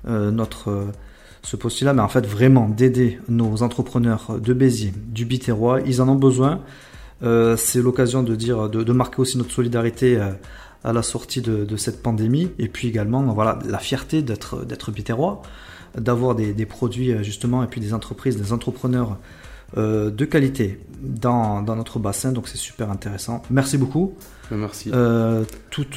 notre 0.07 0.87
ce 1.43 1.55
postulat, 1.55 1.93
mais 1.93 2.01
en 2.01 2.07
fait 2.07 2.25
vraiment 2.25 2.69
d'aider 2.69 3.19
nos 3.27 3.63
entrepreneurs 3.63 4.39
de 4.39 4.53
Béziers, 4.53 4.93
du 5.07 5.25
Biterrois, 5.25 5.81
ils 5.81 6.01
en 6.01 6.09
ont 6.09 6.15
besoin. 6.15 6.61
C'est 7.21 7.81
l'occasion 7.81 8.23
de 8.23 8.35
dire, 8.35 8.69
de, 8.69 8.83
de 8.83 8.93
marquer 8.93 9.19
aussi 9.19 9.37
notre 9.37 9.51
solidarité 9.51 10.19
à 10.83 10.93
la 10.93 11.03
sortie 11.03 11.41
de, 11.41 11.63
de 11.65 11.77
cette 11.77 12.01
pandémie, 12.01 12.51
et 12.59 12.67
puis 12.67 12.87
également, 12.87 13.21
voilà, 13.33 13.59
la 13.67 13.77
fierté 13.79 14.21
d'être 14.23 14.65
d'être 14.65 14.91
Biterrois, 14.91 15.41
d'avoir 15.97 16.35
des, 16.35 16.53
des 16.53 16.65
produits 16.65 17.11
euh, 17.11 17.21
justement, 17.23 17.63
et 17.63 17.67
puis 17.67 17.81
des 17.81 17.93
entreprises, 17.93 18.37
des 18.37 18.51
entrepreneurs 18.53 19.17
euh, 19.77 20.09
de 20.09 20.25
qualité 20.25 20.79
dans, 21.01 21.61
dans 21.61 21.75
notre 21.75 21.99
bassin, 21.99 22.31
donc 22.31 22.47
c'est 22.47 22.57
super 22.57 22.89
intéressant. 22.89 23.41
Merci 23.49 23.77
beaucoup. 23.77 24.15
Merci. 24.51 24.89
Euh, 24.93 25.43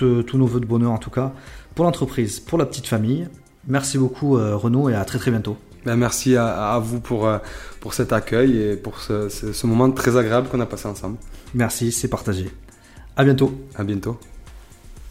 euh, 0.03 0.23
tous 0.23 0.37
nos 0.38 0.47
voeux 0.47 0.61
de 0.61 0.66
bonheur 0.66 0.92
en 0.92 0.99
tout 0.99 1.11
cas 1.11 1.33
pour 1.75 1.85
l'entreprise, 1.85 2.38
pour 2.40 2.59
la 2.59 2.66
petite 2.66 2.87
famille. 2.87 3.27
Merci 3.66 3.99
beaucoup 3.99 4.35
Renaud 4.35 4.90
et 4.90 4.94
à 4.94 5.05
très 5.05 5.18
très 5.18 5.31
bientôt. 5.31 5.57
Ben, 5.87 5.97
merci 5.97 6.37
à, 6.37 6.75
à 6.75 6.79
vous 6.79 7.01
pour, 7.01 7.29
pour 7.81 7.94
cet 7.94 8.12
accueil 8.12 8.57
et 8.59 8.77
pour 8.77 9.01
ce, 9.01 9.29
ce- 9.29 9.53
ce 9.53 9.66
moment 9.66 9.90
très 9.90 10.16
agréable 10.16 10.49
qu'on 10.49 10.61
a 10.61 10.66
passé 10.66 10.87
ensemble. 10.87 11.16
Merci, 11.55 11.90
c'est 11.90 12.09
partagé. 12.09 12.51
À 13.16 13.25
bientôt. 13.25 13.53
À 13.75 13.83
bientôt. 13.85 14.18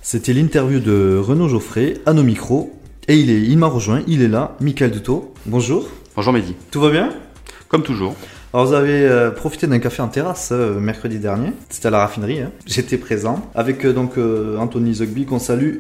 C'était 0.06 0.34
l'interview 0.34 0.82
de 0.82 1.18
Renaud 1.18 1.48
Geoffrey 1.48 1.94
à 2.06 2.12
nos 2.12 2.24
micros. 2.24 2.78
Et 3.08 3.16
il, 3.16 3.30
est, 3.30 3.42
il 3.42 3.58
m'a 3.58 3.68
rejoint, 3.68 4.02
il 4.06 4.22
est 4.22 4.28
là, 4.28 4.58
Michael 4.60 4.92
Duto. 4.92 5.34
Bonjour. 5.46 5.88
Bonjour 6.16 6.34
Mehdi. 6.34 6.56
Tout 6.72 6.82
va 6.82 6.90
bien? 6.90 7.10
Comme 7.70 7.84
toujours. 7.84 8.14
Alors 8.54 8.68
vous 8.68 8.74
avez 8.74 8.92
euh, 9.06 9.32
profité 9.32 9.66
d'un 9.66 9.80
café 9.80 10.02
en 10.02 10.10
terrasse 10.10 10.50
euh, 10.52 10.78
mercredi 10.80 11.20
dernier. 11.20 11.54
C'était 11.70 11.88
à 11.88 11.92
la 11.92 12.00
raffinerie. 12.00 12.42
hein. 12.42 12.52
J'étais 12.66 12.98
présent 12.98 13.50
avec 13.56 13.86
euh, 13.86 13.94
donc 13.94 14.18
Anthony 14.60 14.94
Zogby 14.96 15.26
qu'on 15.26 15.40
salue 15.40 15.78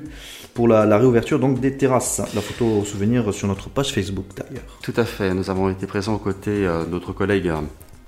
pour 0.53 0.69
la, 0.69 0.85
la 0.85 0.97
réouverture 0.97 1.37
donc 1.39 1.59
des 1.59 1.73
terrasses. 1.75 2.21
La 2.33 2.41
photo 2.41 2.65
au 2.81 2.85
souvenir 2.85 3.33
sur 3.33 3.49
notre 3.49 3.69
page 3.69 3.91
Facebook 3.93 4.25
d'ailleurs. 4.37 4.63
Tout 4.81 4.93
à 4.95 5.03
fait. 5.03 5.33
Nous 5.33 5.49
avons 5.49 5.69
été 5.69 5.85
présents 5.85 6.15
aux 6.15 6.19
côtés 6.19 6.61
de 6.63 6.89
notre 6.89 7.11
collègue 7.11 7.51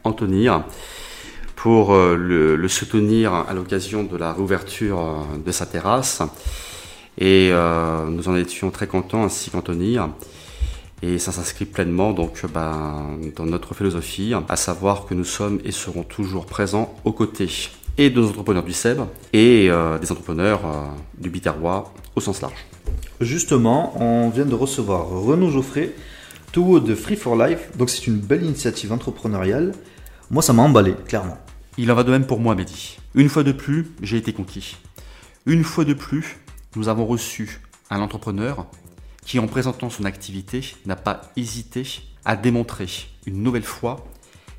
Anthony 0.06 0.48
pour 1.66 1.96
euh, 1.96 2.16
le, 2.16 2.68
soutenir 2.68 3.34
à 3.34 3.52
l'occasion 3.56 4.04
de 4.04 4.16
la 4.18 4.34
réouverture 4.34 5.00
euh, 5.00 5.38
de 5.44 5.52
sa 5.52 5.66
terrasse. 5.66 6.22
Et 7.18 7.50
euh, 7.52 8.06
nous 8.06 8.30
en 8.30 8.36
étions 8.36 8.70
très 8.70 8.86
contents, 8.86 9.24
ainsi 9.24 9.50
qu'Anthony. 9.50 9.98
Et 11.02 11.18
ça 11.18 11.32
s'inscrit 11.32 11.66
pleinement 11.66 12.14
donc 12.14 12.46
ben, 12.54 13.18
dans 13.36 13.48
notre 13.48 13.74
philosophie, 13.74 14.36
à 14.48 14.56
savoir 14.58 15.08
que 15.08 15.16
nous 15.16 15.24
sommes 15.24 15.60
et 15.66 15.72
serons 15.72 16.04
toujours 16.04 16.46
présents 16.46 16.94
aux 17.04 17.14
côtés 17.14 17.50
et 17.98 18.12
de 18.12 18.22
nos 18.22 18.30
entrepreneurs 18.30 18.64
du 18.64 18.74
SEB 18.74 19.00
et 19.34 19.72
des 20.02 20.12
entrepreneurs 20.12 20.62
du 21.18 21.32
Biterrois 21.32 21.92
au 22.16 22.22
sens 22.22 22.42
large. 22.42 22.64
Justement, 23.22 24.00
on 24.00 24.30
vient 24.30 24.46
de 24.46 24.54
recevoir 24.54 25.08
Renaud 25.08 25.50
Geoffrey, 25.50 25.96
Too 26.52 26.80
de 26.80 26.94
Free 26.94 27.16
for 27.16 27.36
Life. 27.36 27.76
Donc 27.76 27.90
c'est 27.90 28.06
une 28.06 28.18
belle 28.18 28.44
initiative 28.44 28.94
entrepreneuriale. 28.94 29.74
Moi 30.30 30.44
ça 30.44 30.54
m'a 30.54 30.62
emballé, 30.62 30.94
clairement. 31.08 31.40
Il 31.78 31.92
en 31.92 31.96
va 31.96 32.04
de 32.04 32.12
même 32.12 32.26
pour 32.26 32.40
moi, 32.40 32.56
Mehdi. 32.56 32.98
Une 33.16 33.28
fois 33.28 33.44
de 33.44 33.52
plus, 33.52 33.92
j'ai 34.02 34.16
été 34.16 34.32
conquis. 34.32 34.78
Une 35.46 35.66
fois 35.66 35.84
de 35.84 35.94
plus, 35.94 36.38
nous 36.78 36.88
avons 36.88 37.06
reçu 37.06 37.60
un 37.90 38.00
entrepreneur 38.00 38.66
qui, 39.26 39.40
en 39.40 39.48
présentant 39.48 39.90
son 39.90 40.06
activité, 40.06 40.76
n'a 40.86 40.96
pas 40.96 41.34
hésité 41.36 41.84
à 42.24 42.38
démontrer 42.38 42.88
une 43.26 43.44
nouvelle 43.44 43.66
fois 43.66 44.08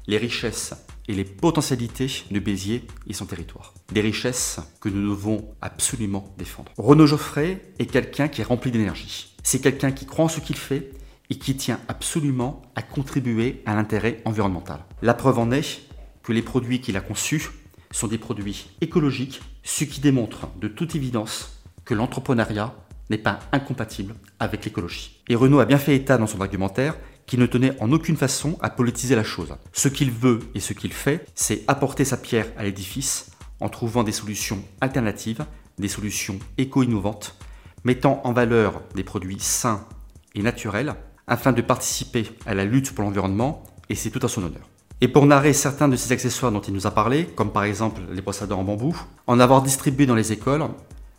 les 0.07 0.19
richesses 0.19 0.75
et 1.09 1.15
les 1.15 1.25
potentialités 1.25 2.11
de 2.31 2.39
Béziers 2.39 2.87
et 3.07 3.15
son 3.15 3.25
territoire. 3.25 3.73
Des 3.93 4.03
richesses 4.03 4.61
que 4.83 4.91
nous 4.91 5.09
devons 5.09 5.49
absolument 5.63 6.35
défendre. 6.37 6.71
Renaud 6.77 7.07
Geoffrey 7.07 7.63
est 7.79 7.87
quelqu'un 7.87 8.29
qui 8.29 8.43
est 8.43 8.45
rempli 8.45 8.71
d'énergie. 8.71 9.35
C'est 9.43 9.61
quelqu'un 9.61 9.91
qui 9.91 10.05
croit 10.05 10.27
en 10.27 10.29
ce 10.29 10.41
qu'il 10.41 10.57
fait 10.57 10.91
et 11.31 11.39
qui 11.39 11.57
tient 11.57 11.81
absolument 11.89 12.61
à 12.75 12.83
contribuer 12.83 13.63
à 13.65 13.75
l'intérêt 13.75 14.21
environnemental. 14.27 14.81
La 15.01 15.15
preuve 15.15 15.39
en 15.39 15.51
est 15.51 15.81
que 16.27 16.33
les 16.33 16.43
produits 16.43 16.81
qu'il 16.81 16.97
a 16.97 17.01
conçus 17.01 17.51
sont 17.93 18.09
des 18.09 18.19
produits 18.19 18.69
écologiques, 18.81 19.41
ce 19.63 19.85
qui 19.85 20.01
démontre 20.01 20.49
de 20.61 20.67
toute 20.67 20.97
évidence 20.97 21.63
que 21.85 21.95
l'entrepreneuriat 21.95 22.75
n'est 23.11 23.17
pas 23.17 23.39
incompatible 23.53 24.17
avec 24.41 24.65
l'écologie. 24.65 25.23
Et 25.29 25.37
Renault 25.37 25.61
a 25.61 25.67
bien 25.67 25.79
fait 25.79 25.95
état 25.95 26.19
dans 26.19 26.27
son 26.27 26.41
argumentaire 26.41 26.97
qu'il 27.27 27.39
ne 27.39 27.47
tenait 27.47 27.81
en 27.81 27.93
aucune 27.93 28.17
façon 28.17 28.59
à 28.61 28.71
politiser 28.71 29.15
la 29.15 29.23
chose. 29.23 29.55
Ce 29.73 29.87
qu'il 29.87 30.11
veut 30.11 30.41
et 30.57 30.61
ce 30.61 30.73
qu'il 30.73 30.93
fait, 30.93 31.25
c'est 31.37 31.63
apporter 31.69 32.05
sa 32.05 32.17
pierre 32.17 32.49
à 32.59 32.65
l'édifice 32.65 33.31
en 33.61 33.69
trouvant 33.69 34.03
des 34.03 34.11
solutions 34.11 34.65
alternatives, 34.81 35.47
des 35.79 35.89
solutions 35.89 36.41
éco-innovantes, 36.59 37.37
mettant 37.85 38.21
en 38.25 38.33
valeur 38.33 38.83
des 38.97 39.05
produits 39.05 39.39
sains 39.39 39.87
et 40.35 40.43
naturels 40.43 40.97
afin 41.29 41.53
de 41.53 41.63
participer 41.63 42.27
à 42.47 42.55
la 42.55 42.65
lutte 42.65 42.93
pour 42.93 43.05
l'environnement, 43.05 43.63
et 43.89 43.95
c'est 43.95 44.11
tout 44.11 44.27
à 44.27 44.29
son 44.29 44.43
honneur. 44.43 44.69
Et 45.03 45.09
pour 45.09 45.27
narrer 45.27 45.53
certains 45.53 45.89
de 45.89 45.97
ces 45.97 46.13
accessoires 46.13 46.51
dont 46.51 46.61
il 46.61 46.73
nous 46.73 46.87
a 46.87 46.91
parlé, 46.91 47.27
comme 47.27 47.53
par 47.53 47.65
exemple 47.65 48.01
les 48.11 48.23
brosses 48.23 48.43
en 48.43 48.65
bambou, 48.65 48.97
en 49.27 49.41
avoir 49.41 49.61
distribué 49.61 50.07
dans 50.07 50.15
les 50.15 50.33
écoles, 50.33 50.65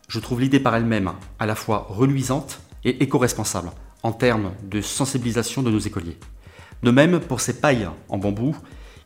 je 0.07 0.19
trouve 0.19 0.41
l'idée 0.41 0.59
par 0.59 0.75
elle-même 0.75 1.11
à 1.37 1.45
la 1.45 1.53
fois 1.53 1.85
reluisante 1.89 2.59
et 2.83 3.03
éco-responsable 3.03 3.69
en 4.01 4.13
termes 4.13 4.51
de 4.63 4.81
sensibilisation 4.81 5.61
de 5.61 5.69
nos 5.69 5.77
écoliers. 5.77 6.17
De 6.81 6.89
même, 6.89 7.19
pour 7.19 7.39
ces 7.39 7.59
pailles 7.59 7.87
en 8.09 8.17
bambou 8.17 8.55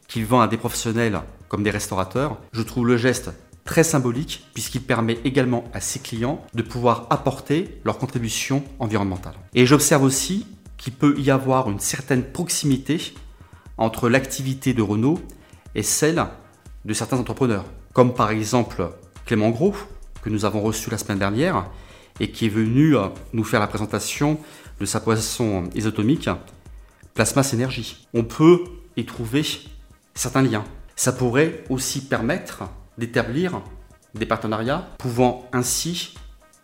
qu'il 0.08 0.26
vend 0.26 0.40
à 0.40 0.48
des 0.48 0.58
professionnels 0.58 1.20
comme 1.50 1.64
des 1.64 1.70
restaurateurs, 1.70 2.38
je 2.54 2.62
trouve 2.62 2.88
le 2.88 2.96
geste 2.96 3.32
très 3.66 3.84
symbolique 3.84 4.48
puisqu'il 4.54 4.82
permet 4.82 5.20
également 5.26 5.66
à 5.74 5.82
ses 5.82 6.00
clients 6.00 6.42
de 6.54 6.62
pouvoir 6.62 7.08
apporter 7.10 7.82
leur 7.84 7.98
contribution 7.98 8.64
environnementale. 8.80 9.36
Et 9.54 9.66
j'observe 9.66 10.04
aussi 10.04 10.48
qu'il 10.78 10.94
peut 10.94 11.20
y 11.20 11.30
avoir 11.30 11.70
une 11.70 11.80
certaine 11.80 12.24
proximité 12.24 13.14
entre 13.78 14.10
l'activité 14.10 14.74
de 14.74 14.82
Renault 14.82 15.20
et 15.76 15.84
celle 15.84 16.26
de 16.86 16.94
certains 16.94 17.18
entrepreneurs, 17.18 17.66
comme 17.94 18.14
par 18.14 18.32
exemple 18.32 18.90
Clément 19.26 19.50
Gros, 19.50 19.76
que 20.22 20.30
nous 20.30 20.46
avons 20.46 20.62
reçu 20.62 20.90
la 20.90 20.98
semaine 20.98 21.20
dernière, 21.20 21.66
et 22.20 22.32
qui 22.32 22.46
est 22.46 22.50
venu 22.50 22.96
euh, 22.96 23.08
nous 23.34 23.44
faire 23.44 23.60
la 23.60 23.68
présentation 23.68 24.40
de 24.80 24.86
sa 24.86 25.00
poisson 25.00 25.70
isotomique, 25.76 26.30
Plasma 27.14 27.44
Synergie. 27.44 28.08
On 28.14 28.24
peut 28.24 28.60
y 28.98 29.06
trouver 29.06 29.44
certains 30.14 30.42
liens. 30.42 30.64
Ça 30.96 31.12
pourrait 31.12 31.64
aussi 31.70 32.02
permettre 32.02 32.64
d'établir 32.98 33.62
des 34.14 34.26
partenariats 34.26 34.88
pouvant 34.98 35.50
ainsi 35.54 36.14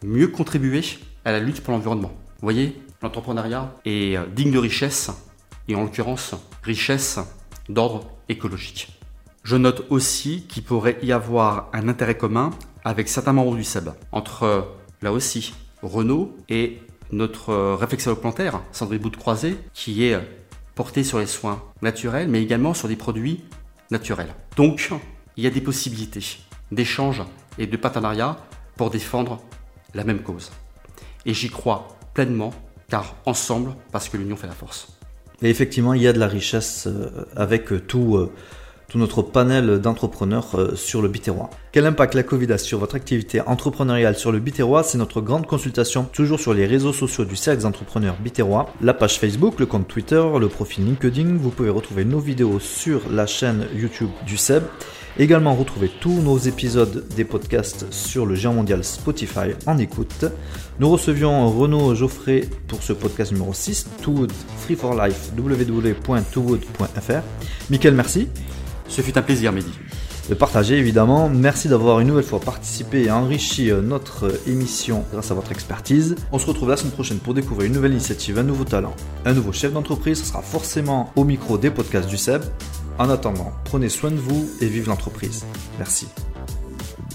mieux 0.04 0.28
contribuer 0.28 0.84
à 1.26 1.32
la 1.32 1.40
lutte 1.40 1.62
pour 1.62 1.74
l'environnement. 1.74 2.12
Vous 2.40 2.46
voyez, 2.46 2.80
l'entrepreneuriat 3.02 3.74
est 3.86 4.18
euh, 4.18 4.26
digne 4.28 4.52
de 4.52 4.60
richesse, 4.60 5.10
et 5.68 5.76
en 5.76 5.84
l'occurrence, 5.84 6.36
richesse 6.64 7.20
d'ordre 7.70 8.08
écologique. 8.30 9.00
Je 9.44 9.56
note 9.56 9.86
aussi 9.90 10.44
qu'il 10.48 10.64
pourrait 10.64 10.98
y 11.02 11.12
avoir 11.12 11.70
un 11.74 11.88
intérêt 11.88 12.18
commun 12.18 12.52
avec 12.84 13.08
certains 13.08 13.34
membres 13.34 13.56
du 13.56 13.64
SEB, 13.64 13.90
entre, 14.12 14.68
là 15.02 15.12
aussi, 15.12 15.54
Renault 15.82 16.36
et 16.50 16.80
notre 17.12 17.74
réflexologue 17.76 18.20
plantaire, 18.20 18.62
Sandrine 18.72 19.00
Bout 19.00 19.10
de 19.10 19.18
Croisé, 19.18 19.58
qui 19.74 20.06
est 20.06 20.16
euh, 20.16 20.22
porté 20.76 21.04
sur 21.04 21.20
les 21.20 21.28
soins 21.28 21.64
naturels, 21.82 22.28
mais 22.28 22.42
également 22.42 22.74
sur 22.74 22.88
des 22.88 22.96
produits 22.96 23.44
naturels. 23.92 24.34
Donc, 24.56 24.92
il 25.38 25.44
y 25.44 25.48
a 25.48 25.50
des 25.50 25.62
possibilités 25.62 26.40
d'échange 26.72 27.24
et 27.58 27.68
de 27.68 27.78
partenariat 27.78 28.38
pour 28.76 28.90
défendre 28.90 29.42
la 29.94 30.04
même 30.04 30.22
cause. 30.22 30.52
Et 31.26 31.34
j'y 31.34 31.50
crois 31.50 31.98
pleinement, 32.14 32.54
car 32.90 33.16
ensemble, 33.26 33.76
parce 33.92 34.10
que 34.10 34.18
l'union 34.18 34.36
fait 34.36 34.48
la 34.48 34.54
force. 34.54 34.97
Et 35.42 35.50
effectivement, 35.50 35.94
il 35.94 36.02
y 36.02 36.08
a 36.08 36.14
de 36.14 36.20
la 36.20 36.28
richesse 36.28 36.88
euh, 36.88 37.26
avec 37.36 37.88
tout, 37.88 38.16
euh, 38.16 38.32
tout 38.90 38.98
notre 38.98 39.22
panel 39.22 39.80
d'entrepreneurs 39.80 40.56
euh, 40.56 40.76
sur 40.76 41.02
le 41.02 41.10
Biterrois. 41.10 41.50
Quel 41.72 41.86
impact 41.86 42.14
la 42.14 42.24
Covid 42.24 42.52
a 42.54 42.58
sur 42.58 42.80
votre 42.80 42.96
activité 42.96 43.42
entrepreneuriale 43.42 44.16
sur 44.16 44.32
le 44.32 44.40
Biterrois 44.40 44.84
C'est 44.84 44.98
notre 44.98 45.22
grande 45.22 45.46
consultation, 45.46 46.06
toujours 46.06 46.40
sur 46.40 46.54
les 46.54 46.66
réseaux 46.66 46.94
sociaux 46.94 47.26
du 47.26 47.36
Cercle 47.36 47.66
entrepreneurs 47.66 48.16
Biterrois, 48.20 48.74
la 48.82 48.94
page 48.94 49.20
Facebook, 49.20 49.60
le 49.60 49.66
compte 49.66 49.88
Twitter, 49.88 50.24
le 50.40 50.48
profil 50.48 50.86
LinkedIn. 50.86 51.36
Vous 51.38 51.50
pouvez 51.50 51.70
retrouver 51.70 52.06
nos 52.06 52.20
vidéos 52.20 52.60
sur 52.60 53.02
la 53.12 53.26
chaîne 53.26 53.68
YouTube 53.76 54.10
du 54.26 54.38
SEB. 54.38 54.64
Également 55.20 55.56
retrouver 55.56 55.90
tous 56.00 56.22
nos 56.22 56.38
épisodes 56.38 57.08
des 57.16 57.26
podcasts 57.26 57.92
sur 57.92 58.28
le 58.28 58.36
géant 58.36 58.54
mondial 58.54 58.84
Spotify 58.84 59.56
en 59.66 59.80
écoute. 59.80 60.26
Nous 60.80 60.90
recevions 60.90 61.50
Renaud 61.50 61.96
Geoffrey 61.96 62.48
pour 62.68 62.84
ce 62.84 62.94
podcast 62.94 63.32
numéro 63.32 63.52
6, 63.52 63.88
Toowood 64.04 64.32
Free 64.60 64.76
for 64.76 64.94
Life, 64.94 65.32
www.toowood.fr. 65.36 67.24
Mickaël, 67.72 67.96
merci. 67.96 68.28
Ce 68.90 69.02
fut 69.02 69.18
un 69.18 69.22
plaisir, 69.22 69.52
Mehdi. 69.52 69.72
De 70.30 70.36
partager 70.36 70.78
évidemment. 70.78 71.30
Merci 71.30 71.70
d'avoir 71.70 72.02
une 72.02 72.08
nouvelle 72.08 72.24
fois 72.24 72.42
participé 72.42 73.04
et 73.04 73.12
enrichi 73.12 73.72
euh, 73.72 73.82
notre 73.82 74.30
émission 74.46 75.06
grâce 75.14 75.32
à 75.32 75.34
votre 75.34 75.54
expertise. 75.54 76.16
On 76.34 76.40
se 76.40 76.46
retrouve 76.46 76.70
la 76.70 76.76
semaine 76.76 76.92
prochaine 76.92 77.20
pour 77.20 77.34
découvrir 77.34 77.68
une 77.68 77.74
nouvelle 77.74 77.94
initiative, 77.94 78.38
un 78.38 78.44
nouveau 78.44 78.66
talent, 78.66 78.94
un 79.26 79.34
nouveau 79.34 79.54
chef 79.54 79.72
d'entreprise. 79.72 80.20
Ce 80.20 80.26
sera 80.26 80.42
forcément 80.42 81.12
au 81.16 81.24
micro 81.24 81.58
des 81.58 81.70
podcasts 81.70 82.10
du 82.10 82.18
SEB. 82.18 82.42
En 83.00 83.10
attendant, 83.10 83.54
prenez 83.64 83.90
soin 83.90 84.12
de 84.12 84.18
vous 84.18 84.50
et 84.60 84.66
vive 84.66 84.88
l'entreprise. 84.88 85.46
Merci. 85.78 86.08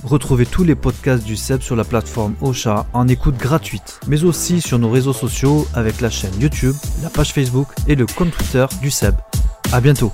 Retrouvez 0.04 0.46
tous 0.46 0.64
les 0.64 0.74
podcasts 0.74 1.24
du 1.24 1.36
CEP 1.36 1.62
sur 1.62 1.76
la 1.76 1.84
plateforme 1.84 2.34
Ocha 2.40 2.86
en 2.92 3.06
écoute 3.06 3.36
gratuite, 3.36 4.00
mais 4.08 4.24
aussi 4.24 4.60
sur 4.60 4.78
nos 4.78 4.90
réseaux 4.90 5.12
sociaux 5.12 5.66
avec 5.74 6.00
la 6.00 6.10
chaîne 6.10 6.32
YouTube, 6.40 6.74
la 7.02 7.10
page 7.10 7.32
Facebook 7.32 7.68
et 7.86 7.94
le 7.94 8.06
compte 8.06 8.32
Twitter 8.32 8.66
du 8.80 8.90
CEB. 8.90 9.14
À 9.70 9.80
bientôt. 9.80 10.12